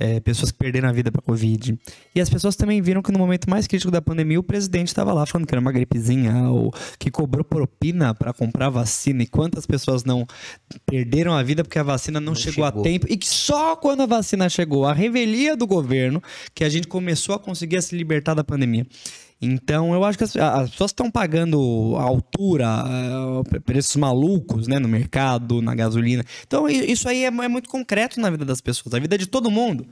é, 0.00 0.18
pessoas 0.18 0.50
que 0.50 0.58
perderam 0.58 0.88
a 0.88 0.92
vida 0.92 1.12
para 1.12 1.20
Covid. 1.20 1.78
E 2.14 2.20
as 2.20 2.30
pessoas 2.30 2.56
também 2.56 2.80
viram 2.80 3.02
que 3.02 3.12
no 3.12 3.18
momento 3.18 3.48
mais 3.48 3.66
crítico 3.66 3.92
da 3.92 4.00
pandemia, 4.00 4.40
o 4.40 4.42
presidente 4.42 4.88
estava 4.88 5.12
lá 5.12 5.26
falando 5.26 5.46
que 5.46 5.54
era 5.54 5.60
uma 5.60 5.70
gripezinha, 5.70 6.48
ou 6.48 6.72
que 6.98 7.10
cobrou 7.10 7.44
propina 7.44 8.14
para 8.14 8.32
comprar 8.32 8.70
vacina. 8.70 9.22
E 9.22 9.26
quantas 9.26 9.66
pessoas 9.66 10.02
não 10.02 10.26
perderam 10.86 11.34
a 11.34 11.42
vida 11.42 11.62
porque 11.62 11.78
a 11.78 11.82
vacina 11.82 12.18
não, 12.18 12.32
não 12.32 12.34
chegou, 12.34 12.64
chegou, 12.64 12.80
a 12.80 12.82
tempo. 12.82 13.06
E 13.10 13.16
que 13.16 13.28
só 13.28 13.76
quando 13.76 14.02
a 14.02 14.06
vacina 14.06 14.48
chegou, 14.48 14.86
a 14.86 14.94
revelia 14.94 15.54
do 15.54 15.66
governo, 15.66 16.22
que 16.54 16.64
a 16.64 16.68
gente 16.68 16.88
começou 16.88 17.34
a 17.34 17.38
conseguir 17.38 17.82
se 17.82 17.94
libertar 17.94 18.32
da 18.32 18.42
pandemia. 18.42 18.86
Então, 19.42 19.94
eu 19.94 20.04
acho 20.04 20.18
que 20.18 20.24
as, 20.24 20.36
as 20.36 20.70
pessoas 20.70 20.90
estão 20.90 21.10
pagando 21.10 21.96
altura, 21.96 22.84
uh, 22.84 23.60
preços 23.62 23.96
malucos, 23.96 24.68
né, 24.68 24.78
no 24.78 24.88
mercado, 24.88 25.62
na 25.62 25.74
gasolina. 25.74 26.22
Então, 26.46 26.68
isso 26.68 27.08
aí 27.08 27.24
é, 27.24 27.28
é, 27.28 27.48
muito 27.48 27.68
concreto 27.68 28.20
na 28.20 28.28
vida 28.28 28.44
das 28.44 28.60
pessoas. 28.60 28.94
A 28.94 28.98
vida 28.98 29.16
de 29.16 29.26
todo 29.26 29.50
mundo. 29.50 29.86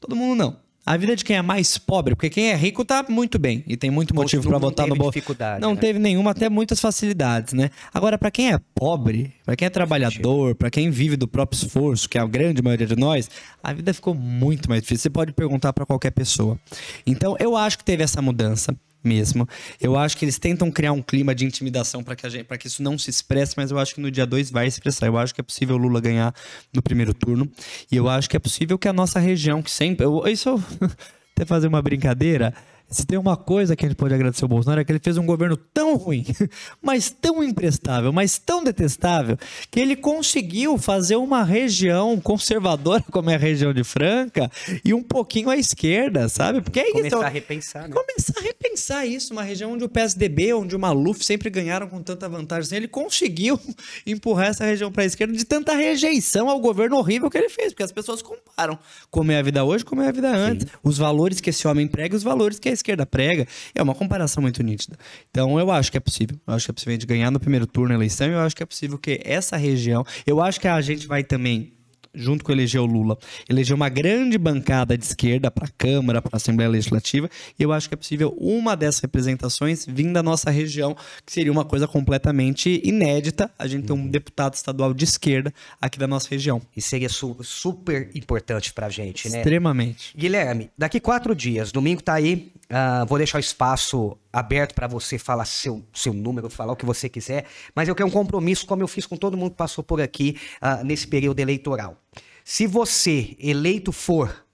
Todo 0.00 0.14
mundo 0.14 0.36
não. 0.36 0.63
A 0.86 0.98
vida 0.98 1.16
de 1.16 1.24
quem 1.24 1.36
é 1.36 1.42
mais 1.42 1.78
pobre, 1.78 2.14
porque 2.14 2.28
quem 2.28 2.50
é 2.50 2.54
rico 2.54 2.84
tá 2.84 3.04
muito 3.08 3.38
bem 3.38 3.64
e 3.66 3.74
tem 3.74 3.90
muito 3.90 4.14
motivo 4.14 4.46
para 4.48 4.58
votar 4.58 4.86
no 4.86 4.94
bolso. 4.94 5.18
Não 5.58 5.74
né? 5.74 5.80
teve 5.80 5.98
nenhuma, 5.98 6.32
até 6.32 6.50
muitas 6.50 6.78
facilidades, 6.78 7.54
né? 7.54 7.70
Agora, 7.92 8.18
para 8.18 8.30
quem 8.30 8.52
é 8.52 8.60
pobre, 8.74 9.32
para 9.46 9.56
quem 9.56 9.64
é 9.64 9.70
trabalhador, 9.70 10.54
para 10.54 10.70
quem 10.70 10.90
vive 10.90 11.16
do 11.16 11.26
próprio 11.26 11.56
esforço, 11.56 12.06
que 12.06 12.18
é 12.18 12.20
a 12.20 12.26
grande 12.26 12.60
maioria 12.60 12.86
de 12.86 12.96
nós, 12.96 13.30
a 13.62 13.72
vida 13.72 13.94
ficou 13.94 14.14
muito 14.14 14.68
mais 14.68 14.82
difícil. 14.82 15.04
Você 15.04 15.10
pode 15.10 15.32
perguntar 15.32 15.72
para 15.72 15.86
qualquer 15.86 16.10
pessoa. 16.10 16.58
Então, 17.06 17.34
eu 17.40 17.56
acho 17.56 17.78
que 17.78 17.84
teve 17.84 18.02
essa 18.02 18.20
mudança 18.20 18.76
mesmo. 19.04 19.46
Eu 19.80 19.96
acho 19.96 20.16
que 20.16 20.24
eles 20.24 20.38
tentam 20.38 20.70
criar 20.70 20.92
um 20.92 21.02
clima 21.02 21.34
de 21.34 21.44
intimidação 21.44 22.02
para 22.02 22.16
que, 22.16 22.28
gente, 22.28 22.46
que 22.58 22.66
isso 22.66 22.82
não 22.82 22.98
se 22.98 23.10
expresse, 23.10 23.54
mas 23.56 23.70
eu 23.70 23.78
acho 23.78 23.94
que 23.94 24.00
no 24.00 24.10
dia 24.10 24.26
2 24.26 24.50
vai 24.50 24.66
expressar. 24.66 25.06
Eu 25.06 25.18
acho 25.18 25.34
que 25.34 25.40
é 25.40 25.44
possível 25.44 25.76
o 25.76 25.78
Lula 25.78 26.00
ganhar 26.00 26.34
no 26.72 26.82
primeiro 26.82 27.12
turno. 27.12 27.50
E 27.90 27.96
eu 27.96 28.08
acho 28.08 28.28
que 28.28 28.36
é 28.36 28.40
possível 28.40 28.78
que 28.78 28.88
a 28.88 28.92
nossa 28.92 29.18
região, 29.20 29.62
que 29.62 29.70
sempre. 29.70 30.04
Eu, 30.06 30.26
isso 30.26 30.48
eu 30.48 30.62
até 31.36 31.44
fazer 31.44 31.66
uma 31.66 31.82
brincadeira. 31.82 32.54
Se 32.90 33.04
tem 33.04 33.18
uma 33.18 33.36
coisa 33.36 33.74
que 33.74 33.84
a 33.84 33.88
gente 33.88 33.96
pode 33.96 34.14
agradecer 34.14 34.44
ao 34.44 34.48
Bolsonaro 34.48 34.80
é 34.80 34.84
que 34.84 34.92
ele 34.92 35.00
fez 35.00 35.16
um 35.16 35.26
governo 35.26 35.56
tão 35.56 35.96
ruim, 35.96 36.24
mas 36.80 37.10
tão 37.10 37.42
imprestável, 37.42 38.12
mas 38.12 38.38
tão 38.38 38.62
detestável, 38.62 39.36
que 39.70 39.80
ele 39.80 39.96
conseguiu 39.96 40.78
fazer 40.78 41.16
uma 41.16 41.42
região 41.42 42.20
conservadora 42.20 43.02
como 43.10 43.30
é 43.30 43.34
a 43.34 43.38
região 43.38 43.72
de 43.72 43.82
Franca 43.82 44.50
e 44.84 44.92
um 44.94 45.02
pouquinho 45.02 45.50
à 45.50 45.56
esquerda, 45.56 46.28
sabe? 46.28 46.60
Porque 46.60 46.78
é 46.78 46.90
Começar 46.92 47.16
isso. 47.16 47.24
a 47.24 47.28
repensar, 47.28 47.88
né? 47.88 47.94
Começar 47.94 48.38
a 48.38 48.42
repensar 48.42 49.06
isso, 49.06 49.32
uma 49.32 49.42
região 49.42 49.72
onde 49.72 49.84
o 49.84 49.88
PSDB, 49.88 50.52
onde 50.52 50.76
o 50.76 50.78
Maluf 50.78 51.24
sempre 51.24 51.50
ganharam 51.50 51.88
com 51.88 52.02
tanta 52.02 52.28
vantagem. 52.28 52.66
Assim, 52.66 52.76
ele 52.76 52.88
conseguiu 52.88 53.58
empurrar 54.06 54.48
essa 54.48 54.64
região 54.64 54.92
para 54.92 55.02
a 55.02 55.06
esquerda 55.06 55.34
de 55.34 55.44
tanta 55.44 55.74
rejeição 55.74 56.48
ao 56.48 56.60
governo 56.60 56.96
horrível 56.96 57.30
que 57.30 57.38
ele 57.38 57.48
fez, 57.48 57.72
porque 57.72 57.82
as 57.82 57.92
pessoas 57.92 58.22
comparam 58.22 58.78
como 59.10 59.32
é 59.32 59.38
a 59.38 59.42
vida 59.42 59.64
hoje, 59.64 59.84
como 59.84 60.02
é 60.02 60.08
a 60.08 60.12
vida 60.12 60.30
antes. 60.30 60.68
Sim. 60.68 60.78
Os 60.82 60.98
valores 60.98 61.40
que 61.40 61.50
esse 61.50 61.66
homem 61.66 61.88
prega 61.88 62.14
e 62.14 62.18
os 62.18 62.22
valores 62.22 62.58
que 62.58 62.73
esquerda 62.74 63.06
prega, 63.06 63.46
é 63.74 63.82
uma 63.82 63.94
comparação 63.94 64.42
muito 64.42 64.62
nítida. 64.62 64.96
Então 65.30 65.58
eu 65.58 65.70
acho 65.70 65.90
que 65.90 65.96
é 65.96 66.00
possível. 66.00 66.38
Eu 66.46 66.54
acho 66.54 66.66
que 66.66 66.70
é 66.70 66.74
possível 66.74 66.92
a 66.92 66.94
gente 66.94 67.06
ganhar 67.06 67.30
no 67.30 67.40
primeiro 67.40 67.66
turno 67.66 67.92
a 67.92 67.96
eleição. 67.96 68.26
Eu 68.26 68.40
acho 68.40 68.54
que 68.54 68.62
é 68.62 68.66
possível 68.66 68.98
que 68.98 69.20
essa 69.24 69.56
região. 69.56 70.04
Eu 70.26 70.40
acho 70.40 70.60
que 70.60 70.68
a 70.68 70.80
gente 70.80 71.06
vai 71.06 71.24
também 71.24 71.74
junto 72.14 72.44
com 72.44 72.52
eleger 72.52 72.80
o 72.80 72.86
Lula, 72.86 73.18
eleger 73.48 73.74
uma 73.74 73.88
grande 73.88 74.38
bancada 74.38 74.96
de 74.96 75.04
esquerda 75.04 75.50
para 75.50 75.66
a 75.66 75.70
Câmara, 75.76 76.22
para 76.22 76.30
a 76.32 76.36
Assembleia 76.36 76.70
Legislativa, 76.70 77.28
e 77.58 77.62
eu 77.62 77.72
acho 77.72 77.88
que 77.88 77.94
é 77.94 77.96
possível 77.96 78.34
uma 78.38 78.76
dessas 78.76 79.00
representações 79.00 79.84
vir 79.84 80.12
da 80.12 80.22
nossa 80.22 80.50
região, 80.50 80.96
que 81.26 81.32
seria 81.32 81.50
uma 81.50 81.64
coisa 81.64 81.88
completamente 81.88 82.80
inédita, 82.84 83.50
a 83.58 83.66
gente 83.66 83.86
ter 83.86 83.92
um 83.92 84.06
deputado 84.06 84.54
estadual 84.54 84.94
de 84.94 85.04
esquerda 85.04 85.52
aqui 85.80 85.98
da 85.98 86.06
nossa 86.06 86.28
região. 86.30 86.62
E 86.76 86.80
seria 86.80 87.08
su 87.08 87.36
super 87.42 88.10
importante 88.14 88.72
para 88.72 88.86
a 88.86 88.90
gente, 88.90 89.28
né? 89.28 89.38
Extremamente. 89.38 90.16
Guilherme, 90.16 90.70
daqui 90.76 91.00
quatro 91.00 91.34
dias, 91.34 91.72
domingo 91.72 92.02
tá 92.02 92.14
aí, 92.14 92.52
uh, 92.74 93.06
vou 93.06 93.18
deixar 93.18 93.38
o 93.38 93.40
espaço 93.40 94.18
aberto 94.32 94.74
para 94.74 94.88
você 94.88 95.16
falar 95.18 95.44
seu, 95.44 95.84
seu 95.92 96.12
número, 96.12 96.50
falar 96.50 96.72
o 96.72 96.76
que 96.76 96.84
você 96.84 97.08
quiser, 97.08 97.46
mas 97.74 97.88
eu 97.88 97.94
quero 97.94 98.08
um 98.08 98.12
compromisso, 98.12 98.66
como 98.66 98.82
eu 98.82 98.88
fiz 98.88 99.06
com 99.06 99.16
todo 99.16 99.36
mundo 99.36 99.52
que 99.52 99.56
passou 99.56 99.84
por 99.84 100.00
aqui 100.00 100.36
uh, 100.60 100.84
nesse 100.84 101.06
período 101.06 101.38
eleitoral. 101.38 101.96
Se 102.44 102.66
você, 102.66 103.36
eleito 103.38 103.92
for, 103.92 104.44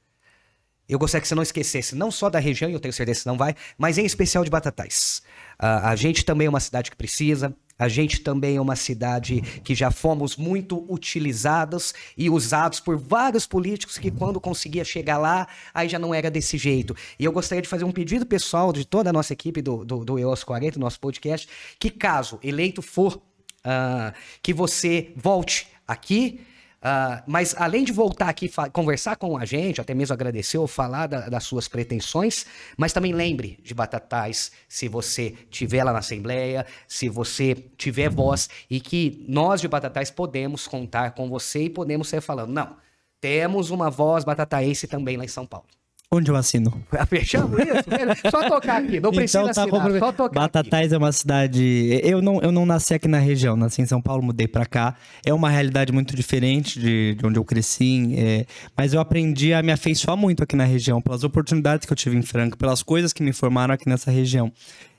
eu 0.88 0.98
gostaria 0.98 1.22
que 1.22 1.28
você 1.28 1.34
não 1.34 1.42
esquecesse, 1.42 1.94
não 1.94 2.10
só 2.10 2.28
da 2.28 2.38
região, 2.38 2.70
eu 2.70 2.80
tenho 2.80 2.92
certeza 2.92 3.20
que 3.20 3.26
não 3.26 3.38
vai, 3.38 3.54
mas 3.78 3.96
em 3.96 4.04
especial 4.04 4.44
de 4.44 4.50
Batatais. 4.50 5.22
Uh, 5.60 5.86
a 5.86 5.96
gente 5.96 6.24
também 6.24 6.46
é 6.46 6.50
uma 6.50 6.60
cidade 6.60 6.90
que 6.90 6.96
precisa, 6.96 7.54
a 7.80 7.88
gente 7.88 8.20
também 8.20 8.56
é 8.56 8.60
uma 8.60 8.76
cidade 8.76 9.40
que 9.64 9.74
já 9.74 9.90
fomos 9.90 10.36
muito 10.36 10.84
utilizados 10.86 11.94
e 12.14 12.28
usados 12.28 12.78
por 12.78 12.98
vários 12.98 13.46
políticos 13.46 13.96
que, 13.96 14.10
quando 14.10 14.38
conseguia 14.38 14.84
chegar 14.84 15.16
lá, 15.16 15.48
aí 15.72 15.88
já 15.88 15.98
não 15.98 16.14
era 16.14 16.30
desse 16.30 16.58
jeito. 16.58 16.94
E 17.18 17.24
eu 17.24 17.32
gostaria 17.32 17.62
de 17.62 17.68
fazer 17.68 17.84
um 17.84 17.90
pedido 17.90 18.26
pessoal 18.26 18.70
de 18.70 18.84
toda 18.84 19.08
a 19.08 19.12
nossa 19.14 19.32
equipe 19.32 19.62
do, 19.62 19.82
do, 19.82 20.04
do 20.04 20.18
EOS 20.18 20.44
40, 20.44 20.78
nosso 20.78 21.00
podcast, 21.00 21.48
que 21.78 21.88
caso 21.88 22.38
eleito 22.42 22.82
for, 22.82 23.16
uh, 23.16 24.12
que 24.42 24.52
você 24.52 25.10
volte 25.16 25.66
aqui 25.88 26.40
Uh, 26.80 27.22
mas 27.26 27.54
além 27.58 27.84
de 27.84 27.92
voltar 27.92 28.30
aqui 28.30 28.50
conversar 28.72 29.16
com 29.16 29.36
a 29.36 29.44
gente, 29.44 29.82
até 29.82 29.92
mesmo 29.92 30.14
agradecer 30.14 30.56
ou 30.56 30.66
falar 30.66 31.06
da, 31.06 31.28
das 31.28 31.44
suas 31.44 31.68
pretensões, 31.68 32.46
mas 32.76 32.90
também 32.90 33.12
lembre 33.12 33.58
de 33.62 33.74
Batatais, 33.74 34.50
se 34.66 34.88
você 34.88 35.34
tiver 35.50 35.84
lá 35.84 35.92
na 35.92 35.98
Assembleia, 35.98 36.64
se 36.88 37.08
você 37.10 37.54
tiver 37.76 38.08
voz 38.08 38.48
e 38.70 38.80
que 38.80 39.24
nós 39.28 39.60
de 39.60 39.68
Batatais 39.68 40.10
podemos 40.10 40.66
contar 40.66 41.10
com 41.10 41.28
você 41.28 41.64
e 41.64 41.70
podemos 41.70 42.08
ser 42.08 42.22
falando, 42.22 42.50
não, 42.50 42.76
temos 43.20 43.70
uma 43.70 43.90
voz 43.90 44.24
batataense 44.24 44.86
também 44.86 45.18
lá 45.18 45.24
em 45.24 45.28
São 45.28 45.46
Paulo. 45.46 45.66
Onde 46.12 46.28
eu 46.28 46.34
assino? 46.34 46.82
Fechamos 47.08 47.56
isso? 47.60 48.30
Só 48.32 48.48
tocar 48.48 48.82
aqui, 48.82 48.98
não 48.98 49.12
precisa 49.12 49.42
então, 49.42 49.54
tá 49.54 49.62
assinar, 49.62 49.98
só 50.00 50.10
tocar 50.10 50.40
Batatais 50.40 50.86
aqui. 50.86 50.94
é 50.96 50.98
uma 50.98 51.12
cidade... 51.12 52.00
Eu 52.02 52.20
não, 52.20 52.42
eu 52.42 52.50
não 52.50 52.66
nasci 52.66 52.94
aqui 52.94 53.06
na 53.06 53.20
região, 53.20 53.56
nasci 53.56 53.80
em 53.80 53.86
São 53.86 54.02
Paulo, 54.02 54.20
mudei 54.20 54.48
para 54.48 54.66
cá. 54.66 54.96
É 55.24 55.32
uma 55.32 55.48
realidade 55.48 55.92
muito 55.92 56.16
diferente 56.16 56.80
de, 56.80 57.14
de 57.14 57.24
onde 57.24 57.38
eu 57.38 57.44
cresci, 57.44 58.12
é... 58.18 58.44
mas 58.76 58.92
eu 58.92 59.00
aprendi 59.00 59.54
a 59.54 59.62
me 59.62 59.70
afeiçoar 59.70 60.16
muito 60.16 60.42
aqui 60.42 60.56
na 60.56 60.64
região, 60.64 61.00
pelas 61.00 61.22
oportunidades 61.22 61.86
que 61.86 61.92
eu 61.92 61.96
tive 61.96 62.16
em 62.16 62.22
Franca, 62.22 62.56
pelas 62.56 62.82
coisas 62.82 63.12
que 63.12 63.22
me 63.22 63.32
formaram 63.32 63.72
aqui 63.72 63.88
nessa 63.88 64.10
região. 64.10 64.52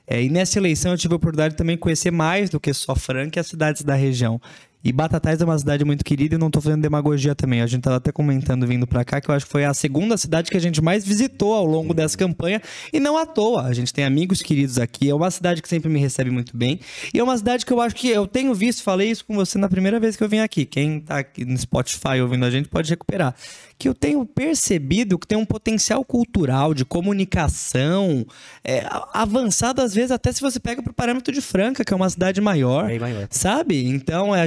É, 0.06 0.22
e 0.22 0.30
nessa 0.30 0.58
eleição 0.58 0.92
eu 0.92 0.98
tive 0.98 1.12
a 1.14 1.16
oportunidade 1.16 1.52
de 1.54 1.58
também 1.58 1.76
conhecer 1.76 2.10
mais 2.10 2.50
do 2.50 2.58
que 2.58 2.72
só 2.72 2.94
Franca 2.94 3.38
e 3.38 3.40
as 3.40 3.46
cidades 3.46 3.82
da 3.82 3.94
região. 3.94 4.40
E 4.84 4.92
Batatais 4.92 5.40
é 5.40 5.44
uma 5.44 5.58
cidade 5.58 5.84
muito 5.84 6.04
querida 6.04 6.34
e 6.34 6.38
não 6.38 6.50
tô 6.50 6.60
fazendo 6.60 6.82
demagogia 6.82 7.34
também. 7.34 7.60
A 7.62 7.66
gente 7.66 7.82
tava 7.82 7.96
até 7.96 8.10
comentando 8.10 8.66
vindo 8.66 8.86
para 8.86 9.04
cá 9.04 9.20
que 9.20 9.28
eu 9.28 9.34
acho 9.34 9.46
que 9.46 9.52
foi 9.52 9.64
a 9.64 9.72
segunda 9.72 10.16
cidade 10.16 10.50
que 10.50 10.56
a 10.56 10.60
gente 10.60 10.82
mais 10.82 11.04
visitou 11.04 11.54
ao 11.54 11.64
longo 11.64 11.94
dessa 11.94 12.18
campanha 12.18 12.60
e 12.92 12.98
não 12.98 13.16
à 13.16 13.24
toa. 13.24 13.62
A 13.62 13.72
gente 13.72 13.92
tem 13.92 14.04
amigos 14.04 14.42
queridos 14.42 14.78
aqui, 14.78 15.08
é 15.08 15.14
uma 15.14 15.30
cidade 15.30 15.62
que 15.62 15.68
sempre 15.68 15.88
me 15.88 16.00
recebe 16.00 16.30
muito 16.30 16.56
bem 16.56 16.80
e 17.14 17.18
é 17.18 17.22
uma 17.22 17.36
cidade 17.36 17.64
que 17.64 17.72
eu 17.72 17.80
acho 17.80 17.94
que 17.94 18.08
eu 18.08 18.26
tenho 18.26 18.52
visto, 18.54 18.82
falei 18.82 19.10
isso 19.10 19.24
com 19.24 19.34
você 19.34 19.56
na 19.58 19.68
primeira 19.68 20.00
vez 20.00 20.16
que 20.16 20.24
eu 20.24 20.28
vim 20.28 20.38
aqui. 20.40 20.64
Quem 20.64 21.00
tá 21.00 21.18
aqui 21.18 21.44
no 21.44 21.56
Spotify 21.56 22.20
ouvindo 22.20 22.44
a 22.44 22.50
gente 22.50 22.68
pode 22.68 22.90
recuperar. 22.90 23.34
Que 23.78 23.88
eu 23.88 23.94
tenho 23.94 24.24
percebido 24.24 25.18
que 25.18 25.26
tem 25.26 25.36
um 25.38 25.44
potencial 25.44 26.04
cultural, 26.04 26.72
de 26.74 26.84
comunicação, 26.84 28.24
é, 28.64 28.86
avançado 29.12 29.80
às 29.80 29.94
vezes 29.94 30.10
até 30.10 30.30
se 30.32 30.40
você 30.40 30.60
pega 30.60 30.82
pro 30.82 30.92
parâmetro 30.92 31.32
de 31.32 31.40
Franca, 31.40 31.84
que 31.84 31.92
é 31.92 31.96
uma 31.96 32.08
cidade 32.08 32.40
maior, 32.40 32.86
Bem 32.86 32.98
maior. 32.98 33.26
sabe? 33.30 33.84
Então, 33.86 34.34
é, 34.34 34.46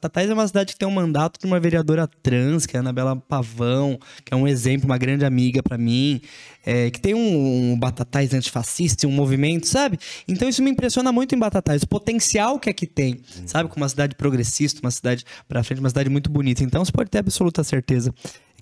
Tatais 0.00 0.28
é 0.28 0.34
uma 0.34 0.46
cidade 0.46 0.72
que 0.72 0.78
tem 0.78 0.88
um 0.88 0.92
mandato 0.92 1.38
de 1.38 1.46
uma 1.46 1.60
vereadora 1.60 2.08
trans, 2.22 2.66
que 2.66 2.76
é 2.76 2.78
a 2.78 2.80
Anabela 2.80 3.16
Pavão, 3.16 3.98
que 4.24 4.34
é 4.34 4.36
um 4.36 4.46
exemplo, 4.46 4.86
uma 4.86 4.98
grande 4.98 5.24
amiga 5.24 5.62
para 5.62 5.78
mim, 5.78 6.20
é, 6.64 6.90
que 6.90 7.00
tem 7.00 7.14
um, 7.14 7.72
um 7.72 7.78
Batatais 7.78 8.34
antifascista, 8.34 9.06
um 9.06 9.12
movimento, 9.12 9.66
sabe? 9.66 9.98
Então 10.26 10.48
isso 10.48 10.62
me 10.62 10.70
impressiona 10.70 11.12
muito 11.12 11.34
em 11.34 11.38
Batatais, 11.38 11.82
o 11.82 11.88
potencial 11.88 12.58
que 12.58 12.70
aqui 12.70 12.86
tem, 12.86 13.20
sabe? 13.46 13.68
Com 13.68 13.76
uma 13.76 13.88
cidade 13.88 14.14
progressista, 14.14 14.80
uma 14.82 14.90
cidade 14.90 15.24
pra 15.48 15.62
frente, 15.62 15.80
uma 15.80 15.88
cidade 15.88 16.10
muito 16.10 16.30
bonita. 16.30 16.62
Então 16.62 16.84
você 16.84 16.92
pode 16.92 17.10
ter 17.10 17.18
absoluta 17.18 17.64
certeza. 17.64 18.14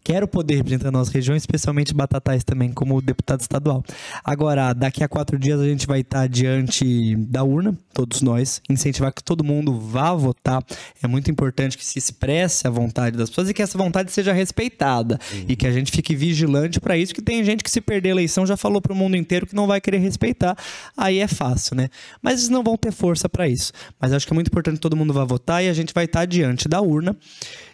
Quero 0.02 0.26
poder 0.26 0.56
representar 0.56 0.88
a 0.88 0.92
nossa 0.92 1.10
região, 1.12 1.36
especialmente 1.36 1.94
Batatais 1.94 2.44
também, 2.44 2.72
como 2.72 3.00
deputado 3.00 3.40
estadual. 3.40 3.84
Agora, 4.24 4.72
daqui 4.72 5.02
a 5.02 5.08
quatro 5.08 5.38
dias 5.38 5.60
a 5.60 5.64
gente 5.64 5.86
vai 5.86 6.00
estar 6.00 6.28
diante 6.28 7.16
da 7.16 7.42
urna, 7.42 7.76
todos 7.92 8.22
nós, 8.22 8.62
incentivar 8.68 9.12
que 9.12 9.22
todo 9.22 9.44
mundo 9.44 9.78
vá 9.78 10.14
votar. 10.14 10.64
É 11.02 11.06
muito 11.06 11.30
importante 11.30 11.76
que 11.76 11.84
se 11.84 11.98
expresse 11.98 12.66
a 12.66 12.70
vontade 12.70 13.16
das 13.16 13.28
pessoas 13.28 13.48
e 13.48 13.54
que 13.54 13.62
essa 13.62 13.76
vontade 13.76 14.12
seja 14.12 14.32
respeitada. 14.32 15.18
E 15.48 15.56
que 15.56 15.66
a 15.66 15.72
gente 15.72 15.90
fique 15.90 16.14
vigilante 16.14 16.80
para 16.80 16.96
isso, 16.96 17.14
que 17.14 17.22
tem 17.22 17.42
gente 17.44 17.64
que 17.64 17.70
se 17.70 17.80
perder 17.80 18.10
a 18.10 18.12
eleição 18.12 18.46
já 18.46 18.56
falou 18.56 18.80
para 18.80 18.92
o 18.92 18.96
mundo 18.96 19.16
inteiro 19.16 19.46
que 19.46 19.54
não 19.54 19.66
vai 19.66 19.80
querer 19.80 19.98
respeitar. 19.98 20.56
Aí 20.96 21.18
é 21.18 21.28
fácil, 21.28 21.76
né? 21.76 21.88
Mas 22.22 22.34
eles 22.34 22.48
não 22.48 22.62
vão 22.62 22.76
ter 22.76 22.92
força 22.92 23.28
para 23.28 23.48
isso. 23.48 23.72
Mas 24.00 24.12
acho 24.12 24.26
que 24.26 24.32
é 24.32 24.34
muito 24.34 24.48
importante 24.48 24.76
que 24.76 24.80
todo 24.80 24.96
mundo 24.96 25.12
vá 25.12 25.24
votar 25.24 25.62
e 25.62 25.68
a 25.68 25.72
gente 25.72 25.92
vai 25.92 26.04
estar 26.04 26.24
diante 26.24 26.68
da 26.68 26.80
urna, 26.80 27.16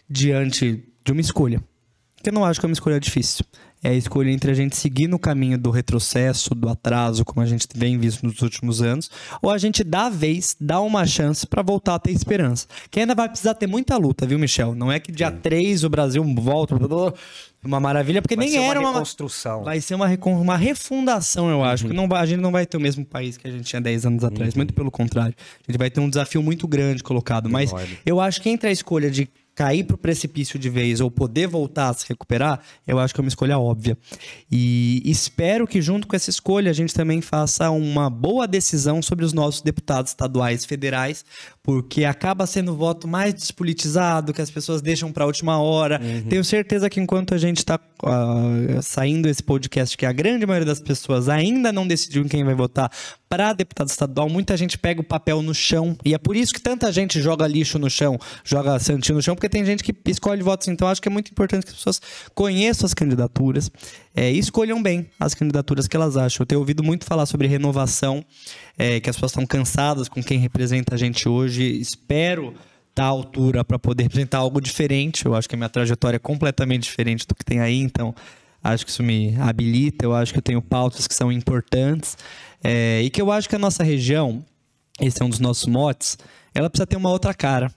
diante 0.09 0.85
de 1.05 1.13
uma 1.13 1.21
escolha 1.21 1.63
que 2.25 2.31
eu 2.31 2.35
não 2.35 2.45
acho 2.45 2.59
que 2.59 2.67
é 2.67 2.69
uma 2.69 2.73
escolha 2.73 2.99
difícil. 2.99 3.45
É 3.83 3.91
a 3.91 3.95
escolha 3.95 4.31
entre 4.31 4.51
a 4.51 4.55
gente 4.55 4.75
seguir 4.77 5.07
no 5.09 5.19
caminho 5.19 5.59
do 5.59 5.71
retrocesso, 5.71 6.55
do 6.55 6.71
atraso, 6.71 7.23
como 7.23 7.43
a 7.43 7.47
gente 7.47 7.67
vem 7.77 7.99
visto 7.99 8.25
nos 8.25 8.41
últimos 8.41 8.81
anos, 8.81 9.11
ou 9.43 9.51
a 9.51 9.59
gente 9.59 9.85
dá 9.85 10.07
a 10.07 10.09
vez, 10.09 10.57
dá 10.59 10.81
uma 10.81 11.05
chance 11.07 11.47
para 11.47 11.61
voltar 11.61 11.97
a 11.97 11.99
ter 11.99 12.11
esperança. 12.13 12.67
Que 12.91 13.01
ainda 13.01 13.15
vai 13.15 13.29
precisar 13.29 13.53
ter 13.53 13.67
muita 13.67 13.99
luta, 13.99 14.27
viu, 14.27 14.39
Michel? 14.39 14.75
Não 14.75 14.91
é 14.91 14.99
que 14.99 15.13
dia 15.13 15.31
3 15.31 15.85
o 15.85 15.91
Brasil 15.91 16.25
volta, 16.39 16.75
uma 17.63 17.79
maravilha, 17.79 18.23
porque 18.23 18.37
Vai 18.37 18.47
nem 18.47 18.57
era 18.57 18.81
uma 18.81 18.89
uma 18.89 18.93
reconstrução. 18.95 19.63
Vai 19.65 19.81
ser 19.83 19.95
uma, 19.95 20.07
recon- 20.07 20.41
uma 20.41 20.57
refundação, 20.57 21.51
eu 21.51 21.63
acho. 21.63 21.87
Que 21.87 21.93
não 21.93 22.09
vai- 22.09 22.23
a 22.23 22.27
gente 22.27 22.41
não 22.41 22.53
vai 22.53 22.65
ter 22.65 22.79
o 22.79 22.81
mesmo 22.81 23.05
país 23.05 23.37
que 23.37 23.47
a 23.47 23.51
gente 23.51 23.65
tinha 23.65 23.83
10 23.83 24.07
anos 24.07 24.25
atrás. 24.25 24.55
Muito 24.55 24.73
pelo 24.73 24.91
contrário. 24.91 25.35
A 25.67 25.71
gente 25.71 25.79
vai 25.79 25.91
ter 25.91 26.01
um 26.01 26.09
desafio 26.09 26.43
muito 26.43 26.67
grande 26.67 27.03
colocado. 27.03 27.51
Mas 27.51 27.71
eu 28.07 28.19
acho 28.21 28.41
que 28.41 28.49
entre 28.49 28.69
a 28.71 28.73
escolha 28.73 29.11
de 29.11 29.29
cair 29.55 29.85
pro 29.85 29.97
precipício 29.97 30.59
de 30.59 30.69
vez 30.69 31.01
ou 31.01 31.11
poder 31.11 31.47
voltar 31.47 31.91
a 31.91 31.95
se 31.95 32.05
recuperar, 32.09 32.61
eu 32.87 32.99
acho 32.99 33.15
que 33.15 33.21
é 33.21 33.23
uma 33.23 33.29
escolha 33.29 33.59
óbvia. 33.59 33.97
E 34.51 35.03
espero 35.05 35.67
que 35.67 35.81
junto 35.81 36.07
com 36.07 36.17
essa 36.17 36.31
escolha 36.31 36.71
a 36.71 36.75
gente 36.75 36.93
também 36.93 37.21
faça 37.21 37.71
uma 37.71 38.11
boa 38.11 38.47
decisão 38.47 39.01
sobre 39.01 39.25
os 39.25 39.33
nossos 39.33 39.63
deputados 39.63 40.11
estaduais, 40.11 40.65
federais, 40.65 41.25
porque 41.63 42.05
acaba 42.05 42.47
sendo 42.47 42.73
o 42.73 42.77
voto 42.77 43.07
mais 43.07 43.33
despolitizado, 43.33 44.33
que 44.33 44.43
as 44.43 44.51
pessoas 44.51 44.83
deixam 44.83 45.13
para 45.13 45.25
a 45.25 45.27
última 45.27 45.59
hora. 45.59 46.01
Tenho 46.29 46.45
certeza 46.45 46.91
que 46.91 47.01
enquanto 47.01 47.35
a 47.35 47.39
gente 47.39 47.59
está 47.59 47.79
saindo 48.83 49.29
esse 49.29 49.43
podcast, 49.43 49.97
que 49.97 50.05
a 50.05 50.13
grande 50.13 50.45
maioria 50.47 50.67
das 50.67 50.81
pessoas 50.81 51.29
ainda 51.29 51.73
não 51.73 51.87
decidiu 51.87 52.23
em 52.23 52.29
quem 52.29 52.45
vai 52.45 52.55
votar 52.55 52.91
para 53.35 53.53
deputado 53.53 53.89
estadual, 53.89 54.29
muita 54.29 54.57
gente 54.57 54.79
pega 54.79 55.01
o 55.01 55.05
papel 55.05 55.43
no 55.43 55.53
chão. 55.53 55.97
E 56.05 56.15
é 56.15 56.19
por 56.19 56.37
isso 56.37 56.55
que 56.55 56.61
tanta 56.61 56.93
gente 56.93 57.21
joga 57.21 57.45
lixo 57.49 57.81
no 57.81 57.91
chão, 57.91 58.17
joga 58.45 58.79
santinho 58.79 59.17
no 59.17 59.23
chão, 59.23 59.35
porque 59.35 59.49
tem 59.49 59.65
gente 59.65 59.83
que 59.83 59.93
escolhe 60.09 60.41
votos. 60.41 60.69
Então, 60.69 60.87
acho 60.87 61.03
que 61.03 61.09
é 61.09 61.11
muito 61.11 61.33
importante 61.33 61.67
que 61.67 61.73
as 61.73 61.77
pessoas 61.77 62.01
conheçam 62.33 62.87
as 62.87 62.95
candidaturas 62.95 63.73
é, 64.15 64.31
e 64.31 64.39
escolham 64.39 64.81
bem 64.81 65.11
as 65.19 65.35
candidaturas 65.35 65.89
que 65.89 65.97
elas 65.97 66.17
acham. 66.17 66.43
Eu 66.43 66.47
tenho 66.47 66.61
ouvido 66.61 66.85
muito 66.85 67.05
falar 67.05 67.27
sobre 67.27 67.49
renovação, 67.49 68.25
é, 68.79 69.01
que 69.01 69.11
as 69.11 69.17
pessoas 69.17 69.33
estão 69.33 69.45
cansadas 69.45 70.09
com 70.09 70.23
quem 70.23 70.39
representa 70.39 70.95
a 70.95 70.97
gente 70.97 71.29
hoje. 71.29 71.65
Espero 71.81 72.55
estar 72.91 73.07
à 73.07 73.09
altura 73.09 73.65
para 73.65 73.81
poder 73.81 74.05
representar 74.05 74.39
algo 74.39 74.61
diferente. 74.61 75.27
Eu 75.27 75.35
acho 75.35 75.49
que 75.49 75.57
a 75.57 75.59
minha 75.59 75.69
trajetória 75.69 76.19
é 76.19 76.21
completamente 76.21 76.85
diferente 76.85 77.27
do 77.27 77.35
que 77.35 77.45
tem 77.45 77.59
aí, 77.59 77.81
então 77.81 78.15
acho 78.65 78.85
que 78.85 78.91
isso 78.91 79.03
me 79.03 79.37
habilita. 79.39 80.07
Eu 80.07 80.15
acho 80.15 80.33
que 80.33 80.39
eu 80.39 80.43
tenho 80.43 80.63
pautas 80.63 81.07
que 81.07 81.15
são 81.15 81.31
importantes 81.31 82.17
é, 82.63 83.03
e 83.03 83.11
que 83.11 83.21
eu 83.21 83.31
acho 83.31 83.49
que 83.49 83.55
a 83.55 83.59
nossa 83.59 83.85
região, 83.85 84.43
esse 84.99 85.23
é 85.23 85.25
um 85.25 85.29
dos 85.29 85.39
nossos 85.39 85.67
motes, 85.67 86.17
ela 86.55 86.71
precisa 86.71 86.87
ter 86.87 86.97
uma 86.97 87.11
outra 87.11 87.35
cara. 87.35 87.71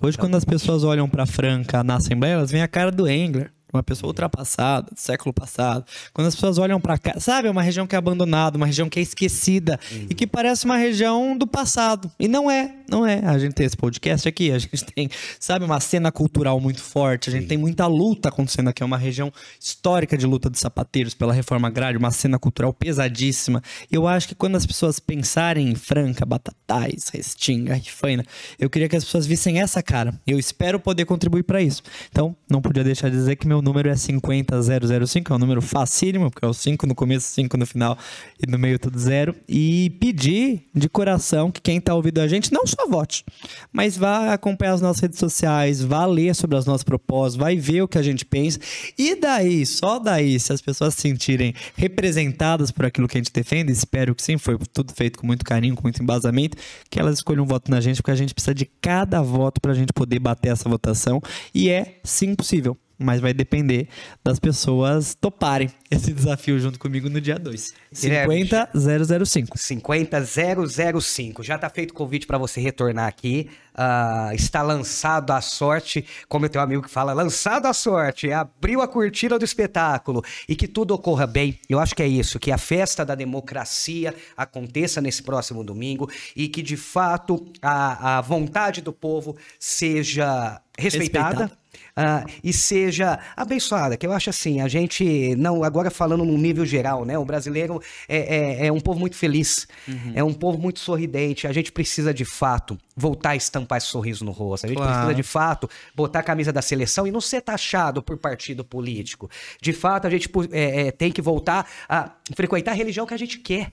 Hoje, 0.00 0.16
quando 0.16 0.36
as 0.36 0.44
pessoas 0.44 0.84
olham 0.84 1.08
para 1.08 1.26
Franca 1.26 1.84
na 1.84 1.96
Assembleia, 1.96 2.34
elas 2.34 2.50
veem 2.50 2.62
a 2.62 2.68
cara 2.68 2.90
do 2.90 3.08
Engler, 3.08 3.52
uma 3.72 3.82
pessoa 3.82 4.10
ultrapassada, 4.10 4.90
do 4.92 5.00
século 5.00 5.32
passado. 5.32 5.84
Quando 6.12 6.26
as 6.26 6.34
pessoas 6.34 6.58
olham 6.58 6.80
para 6.80 6.98
cá, 6.98 7.18
sabe, 7.18 7.48
é 7.48 7.50
uma 7.50 7.62
região 7.62 7.86
que 7.86 7.94
é 7.94 7.98
abandonada, 7.98 8.56
uma 8.56 8.66
região 8.66 8.88
que 8.88 8.98
é 8.98 9.02
esquecida 9.02 9.78
e 10.08 10.14
que 10.14 10.26
parece 10.26 10.64
uma 10.64 10.76
região 10.76 11.36
do 11.36 11.46
passado. 11.46 12.10
E 12.18 12.28
não 12.28 12.50
é, 12.50 12.74
não 12.88 13.06
é. 13.06 13.20
A 13.24 13.38
gente 13.38 13.54
tem 13.54 13.64
esse 13.64 13.76
podcast 13.76 14.28
aqui, 14.28 14.50
a 14.50 14.58
gente 14.58 14.84
tem, 14.84 15.08
sabe, 15.40 15.64
uma 15.64 15.80
cena 15.80 16.12
cultural 16.12 16.60
muito 16.60 16.82
forte, 16.82 17.30
a 17.30 17.32
gente 17.32 17.46
tem 17.46 17.56
muita 17.56 17.86
luta 17.86 18.28
acontecendo 18.28 18.68
aqui, 18.68 18.82
é 18.82 18.86
uma 18.86 18.98
região 18.98 19.32
histórica 19.58 20.16
de 20.16 20.26
luta 20.26 20.50
dos 20.50 20.60
sapateiros 20.60 21.14
pela 21.14 21.32
reforma 21.32 21.68
agrária, 21.68 21.98
uma 21.98 22.10
cena 22.10 22.38
cultural 22.38 22.72
pesadíssima. 22.72 23.62
Eu 23.90 24.06
acho 24.06 24.28
que 24.28 24.34
quando 24.34 24.56
as 24.56 24.66
pessoas 24.66 25.00
pensarem 25.00 25.70
em 25.70 25.74
Franca, 25.74 26.26
Batatais, 26.26 27.08
Restinga, 27.08 27.74
Rifaina, 27.74 28.24
eu 28.58 28.68
queria 28.68 28.88
que 28.88 28.96
as 28.96 29.04
pessoas 29.04 29.26
vissem 29.26 29.60
essa 29.60 29.82
cara. 29.82 30.20
Eu 30.26 30.38
espero 30.38 30.78
poder 30.78 31.04
contribuir 31.04 31.44
para 31.44 31.62
isso. 31.62 31.82
Então, 32.10 32.36
não 32.50 32.60
podia 32.60 32.84
deixar 32.84 33.08
de 33.08 33.16
dizer 33.16 33.36
que 33.36 33.46
meu 33.46 33.61
número 33.62 33.88
é 33.88 33.94
50005, 33.94 35.32
é 35.32 35.36
um 35.36 35.38
número 35.38 35.62
facílimo, 35.62 36.30
porque 36.30 36.44
é 36.44 36.48
o 36.48 36.52
5 36.52 36.86
no 36.86 36.94
começo, 36.94 37.26
5 37.28 37.56
no 37.56 37.66
final 37.66 37.96
e 38.44 38.50
no 38.50 38.58
meio 38.58 38.78
tudo 38.78 38.98
zero. 38.98 39.34
E 39.48 39.90
pedir 40.00 40.68
de 40.74 40.88
coração 40.88 41.50
que 41.50 41.60
quem 41.60 41.80
tá 41.80 41.94
ouvindo 41.94 42.20
a 42.20 42.28
gente 42.28 42.52
não 42.52 42.66
só 42.66 42.86
vote, 42.88 43.24
mas 43.72 43.96
vá 43.96 44.32
acompanhar 44.32 44.74
as 44.74 44.80
nossas 44.80 45.02
redes 45.02 45.18
sociais, 45.18 45.82
vá 45.82 46.04
ler 46.04 46.34
sobre 46.34 46.56
as 46.56 46.66
nossas 46.66 46.82
propostas, 46.82 47.36
vai 47.36 47.56
ver 47.56 47.82
o 47.82 47.88
que 47.88 47.98
a 47.98 48.02
gente 48.02 48.24
pensa. 48.24 48.58
E 48.98 49.14
daí, 49.14 49.64
só 49.64 49.98
daí, 49.98 50.38
se 50.40 50.52
as 50.52 50.60
pessoas 50.60 50.94
se 50.94 51.02
sentirem 51.02 51.54
representadas 51.76 52.70
por 52.70 52.84
aquilo 52.84 53.06
que 53.06 53.16
a 53.16 53.20
gente 53.20 53.32
defende, 53.32 53.72
espero 53.72 54.14
que 54.14 54.22
sim, 54.22 54.38
foi 54.38 54.58
tudo 54.72 54.92
feito 54.92 55.18
com 55.18 55.26
muito 55.26 55.44
carinho, 55.44 55.76
com 55.76 55.82
muito 55.82 56.02
embasamento, 56.02 56.56
que 56.90 56.98
elas 56.98 57.16
escolham 57.16 57.44
um 57.44 57.46
voto 57.46 57.70
na 57.70 57.80
gente, 57.80 57.96
porque 57.96 58.10
a 58.10 58.16
gente 58.16 58.34
precisa 58.34 58.54
de 58.54 58.66
cada 58.80 59.22
voto 59.22 59.60
para 59.60 59.72
a 59.72 59.74
gente 59.74 59.92
poder 59.92 60.18
bater 60.18 60.50
essa 60.50 60.68
votação. 60.68 61.20
E 61.54 61.70
é 61.70 62.00
sim 62.02 62.34
possível 62.34 62.76
mas 63.02 63.20
vai 63.20 63.34
depender 63.34 63.88
das 64.22 64.38
pessoas 64.38 65.14
toparem 65.14 65.70
esse 65.90 66.12
desafio 66.12 66.58
junto 66.58 66.78
comigo 66.78 67.08
no 67.10 67.20
dia 67.20 67.38
2. 67.38 67.74
Guilherme, 68.00 68.46
50005. 68.46 69.58
50005. 69.58 71.42
Já 71.42 71.58
tá 71.58 71.68
feito 71.68 71.90
o 71.90 71.94
convite 71.94 72.26
para 72.26 72.38
você 72.38 72.60
retornar 72.60 73.06
aqui. 73.06 73.50
Ah, 73.74 74.30
está 74.34 74.62
lançado 74.62 75.30
a 75.30 75.40
sorte, 75.40 76.04
como 76.28 76.46
o 76.46 76.48
teu 76.48 76.60
amigo 76.60 76.82
que 76.82 76.90
fala, 76.90 77.12
lançado 77.12 77.66
a 77.66 77.72
sorte, 77.72 78.30
abriu 78.30 78.82
a 78.82 78.88
cortina 78.88 79.38
do 79.38 79.44
espetáculo 79.44 80.22
e 80.46 80.54
que 80.54 80.68
tudo 80.68 80.94
ocorra 80.94 81.26
bem. 81.26 81.58
Eu 81.68 81.78
acho 81.78 81.94
que 81.94 82.02
é 82.02 82.08
isso, 82.08 82.38
que 82.38 82.52
a 82.52 82.58
festa 82.58 83.04
da 83.04 83.14
democracia 83.14 84.14
aconteça 84.36 85.00
nesse 85.00 85.22
próximo 85.22 85.64
domingo 85.64 86.10
e 86.36 86.48
que 86.48 86.62
de 86.62 86.76
fato 86.76 87.46
a, 87.62 88.18
a 88.18 88.20
vontade 88.20 88.82
do 88.82 88.92
povo 88.92 89.36
seja 89.58 90.60
respeitada. 90.78 91.28
Respeitada. 91.28 91.61
Ah, 91.94 92.24
e 92.42 92.52
seja 92.52 93.18
abençoada, 93.36 93.96
que 93.96 94.06
eu 94.06 94.12
acho 94.12 94.30
assim, 94.30 94.60
a 94.60 94.68
gente, 94.68 95.34
não, 95.36 95.62
agora 95.62 95.90
falando 95.90 96.24
num 96.24 96.38
nível 96.38 96.64
geral, 96.64 97.04
né, 97.04 97.18
o 97.18 97.24
brasileiro 97.24 97.80
é, 98.08 98.62
é, 98.62 98.66
é 98.66 98.72
um 98.72 98.80
povo 98.80 98.98
muito 98.98 99.16
feliz, 99.16 99.66
é 100.14 100.24
um 100.24 100.32
povo 100.32 100.58
muito 100.58 100.80
sorridente, 100.80 101.46
a 101.46 101.52
gente 101.52 101.70
precisa 101.70 102.12
de 102.14 102.24
fato 102.24 102.78
voltar 102.96 103.30
a 103.30 103.36
estampar 103.36 103.78
esse 103.78 103.88
sorriso 103.88 104.24
no 104.24 104.32
rosto, 104.32 104.64
a 104.64 104.68
gente 104.68 104.76
Claro. 104.78 104.92
precisa 104.92 105.14
de 105.14 105.22
fato 105.22 105.68
botar 105.94 106.20
a 106.20 106.22
camisa 106.22 106.52
da 106.52 106.62
seleção 106.62 107.06
e 107.06 107.10
não 107.10 107.20
ser 107.20 107.40
taxado 107.42 108.02
por 108.02 108.16
partido 108.16 108.64
político, 108.64 109.30
de 109.60 109.72
fato 109.72 110.06
a 110.06 110.10
gente 110.10 110.30
é, 110.50 110.88
é, 110.88 110.90
tem 110.90 111.10
que 111.12 111.20
voltar 111.22 111.68
a 111.88 112.10
frequentar 112.34 112.72
a 112.72 112.74
religião 112.74 113.06
que 113.06 113.14
a 113.14 113.18
gente 113.18 113.38
quer, 113.38 113.72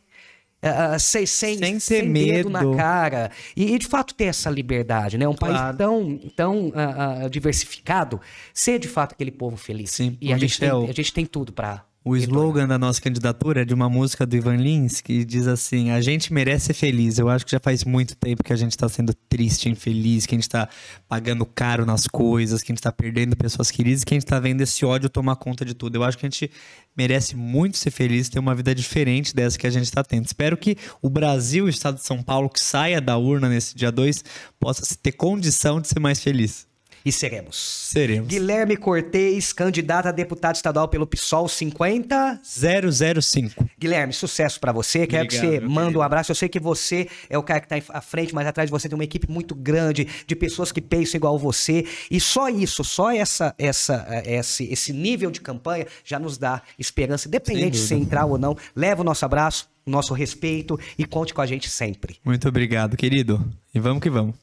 ah, 0.62 1.00
sem, 1.00 1.26
sem, 1.26 1.58
Sem 1.58 1.80
sem, 1.80 2.10
medo 2.10 2.50
na 2.50 2.76
cara. 2.76 3.32
E, 3.56 3.74
e, 3.74 3.80
de 3.80 3.88
fato 3.88 4.14
ter 4.14 4.26
essa 4.26 4.50
liberdade, 4.50 5.18
né? 5.18 5.28
Um 5.28 5.36
país 5.36 5.56
Claro. 5.56 5.78
tão, 5.78 6.18
tão 6.36 6.72
ah, 6.76 7.24
ah, 7.26 7.30
diversificado, 7.30 8.20
ser 8.54 8.80
de 8.80 8.88
fato 8.88 9.14
aquele 9.14 9.32
povo 9.32 9.58
feliz. 9.58 9.92
Sim, 9.92 10.18
E 10.22 10.34
a 10.34 10.38
gente, 10.38 10.60
tem, 10.60 10.70
a 10.70 10.94
gente 10.94 11.14
tem 11.14 11.26
tudo 11.26 11.54
pra 11.54 11.86
O 12.02 12.16
slogan 12.16 12.66
da 12.66 12.78
nossa 12.78 13.02
candidatura 13.02 13.64
é 13.64 13.66
de 13.66 13.74
uma 13.74 13.90
música 13.90 14.26
do 14.26 14.34
Ivan 14.34 14.56
Lins 14.56 15.02
que 15.02 15.26
diz 15.26 15.48
assim: 15.48 15.92
A 15.92 16.00
gente 16.00 16.32
merece 16.32 16.68
ser 16.68 16.74
feliz. 16.74 17.20
Eu 17.20 17.28
acho 17.28 17.46
que 17.46 17.52
já 17.52 17.60
faz 17.60 17.84
muito 17.84 18.16
tempo 18.16 18.42
que 18.42 18.54
a 18.54 18.56
gente 18.56 18.72
está 18.72 18.88
sendo 18.88 19.14
triste, 19.28 19.68
infeliz, 19.68 20.26
que 20.26 20.34
a 20.34 20.38
gente 20.38 20.44
está 20.44 20.70
pagando 21.10 21.46
caro 21.46 21.86
nas 21.86 22.08
coisas, 22.08 22.64
que 22.64 22.72
a 22.72 22.74
gente 22.74 22.80
está 22.80 22.92
perdendo 22.92 23.36
pessoas 23.36 23.70
queridas, 23.70 24.06
que 24.06 24.14
a 24.14 24.16
gente 24.16 24.24
está 24.24 24.40
vendo 24.40 24.62
esse 24.62 24.86
ódio 24.86 25.10
tomar 25.10 25.36
conta 25.36 25.66
de 25.66 25.74
tudo. 25.74 25.98
Eu 25.98 26.04
acho 26.06 26.18
que 26.18 26.26
a 26.26 26.30
gente 26.30 26.50
merece 26.96 27.36
muito 27.36 27.78
ser 27.78 27.92
feliz, 27.92 28.30
ter 28.30 28.40
uma 28.40 28.56
vida 28.56 28.74
diferente 28.74 29.36
dessa 29.36 29.58
que 29.58 29.68
a 29.68 29.70
gente 29.70 29.84
está 29.84 30.02
tendo. 30.02 30.26
Espero 30.26 30.56
que 30.56 30.78
o 31.02 31.10
Brasil, 31.10 31.66
o 31.66 31.70
estado 31.70 31.96
de 31.96 32.06
São 32.06 32.24
Paulo, 32.24 32.50
que 32.50 32.62
saia 32.62 33.02
da 33.02 33.18
urna 33.18 33.50
nesse 33.50 33.76
dia 33.76 33.92
2, 33.92 34.24
possa 34.58 34.96
ter 34.96 35.12
condição 35.12 35.82
de 35.82 35.90
ser 35.90 36.00
mais 36.00 36.22
feliz. 36.22 36.69
E 37.06 37.12
seremos. 37.12 37.56
Seremos. 37.92 38.28
Guilherme 38.28 38.76
Cortez, 38.76 39.54
candidato 39.54 40.08
a 40.08 40.12
deputado 40.12 40.56
estadual 40.56 40.88
pelo 40.88 41.08
PSOL 41.08 41.48
50. 41.48 42.42
005. 42.44 43.70
Guilherme, 43.80 44.14
sucesso 44.14 44.60
para 44.60 44.72
você. 44.72 45.08
Quero 45.08 45.28
que 45.28 45.38
Obrigado, 45.38 45.54
você 45.54 45.60
meu 45.60 45.70
manda 45.70 45.82
querido. 45.88 46.00
um 46.00 46.04
abraço. 46.04 46.32
Eu 46.32 46.36
sei 46.36 46.50
que 46.50 46.60
você 46.60 47.08
é 47.30 47.38
o 47.38 47.44
cara 47.44 47.62
que 47.62 47.68
tá 47.68 47.76
à 47.90 48.02
frente, 48.02 48.34
mas 48.36 48.48
atrás 48.48 48.68
de 48.68 48.72
você 48.72 48.90
tem 48.90 48.96
uma 48.96 49.04
equipe 49.04 49.30
muito 49.30 49.56
grande 49.56 50.08
de 50.26 50.36
pessoas 50.36 50.72
que 50.72 50.82
pensam 50.82 51.18
igual 51.18 51.38
você. 51.38 51.86
E 52.12 52.20
só 52.20 52.50
isso, 52.50 52.84
só 52.84 53.12
essa, 53.12 53.56
essa, 53.58 54.06
eh, 54.10 54.36
esse, 54.36 54.66
esse 54.72 54.94
nível 54.94 55.32
de 55.32 55.42
campanha 55.42 55.88
já 56.04 56.20
nos 56.20 56.38
dá 56.38 56.62
esperança, 56.78 57.28
independente 57.28 57.78
ser 57.78 57.96
entrar 57.96 58.26
ou 58.26 58.38
não. 58.38 58.56
Leva 58.76 59.02
o 59.02 59.06
nosso 59.06 59.26
abraço, 59.26 59.70
o 59.86 59.90
nosso 59.90 60.14
respeito 60.14 60.80
e 60.98 61.06
conte 61.06 61.34
com 61.34 61.42
a 61.42 61.46
gente 61.46 61.70
sempre. 61.70 62.18
Muito 62.24 62.48
obrigado, 62.48 62.96
querido. 62.96 63.44
E 63.74 63.80
vamos 63.80 64.02
que 64.02 64.10
vamos. 64.10 64.36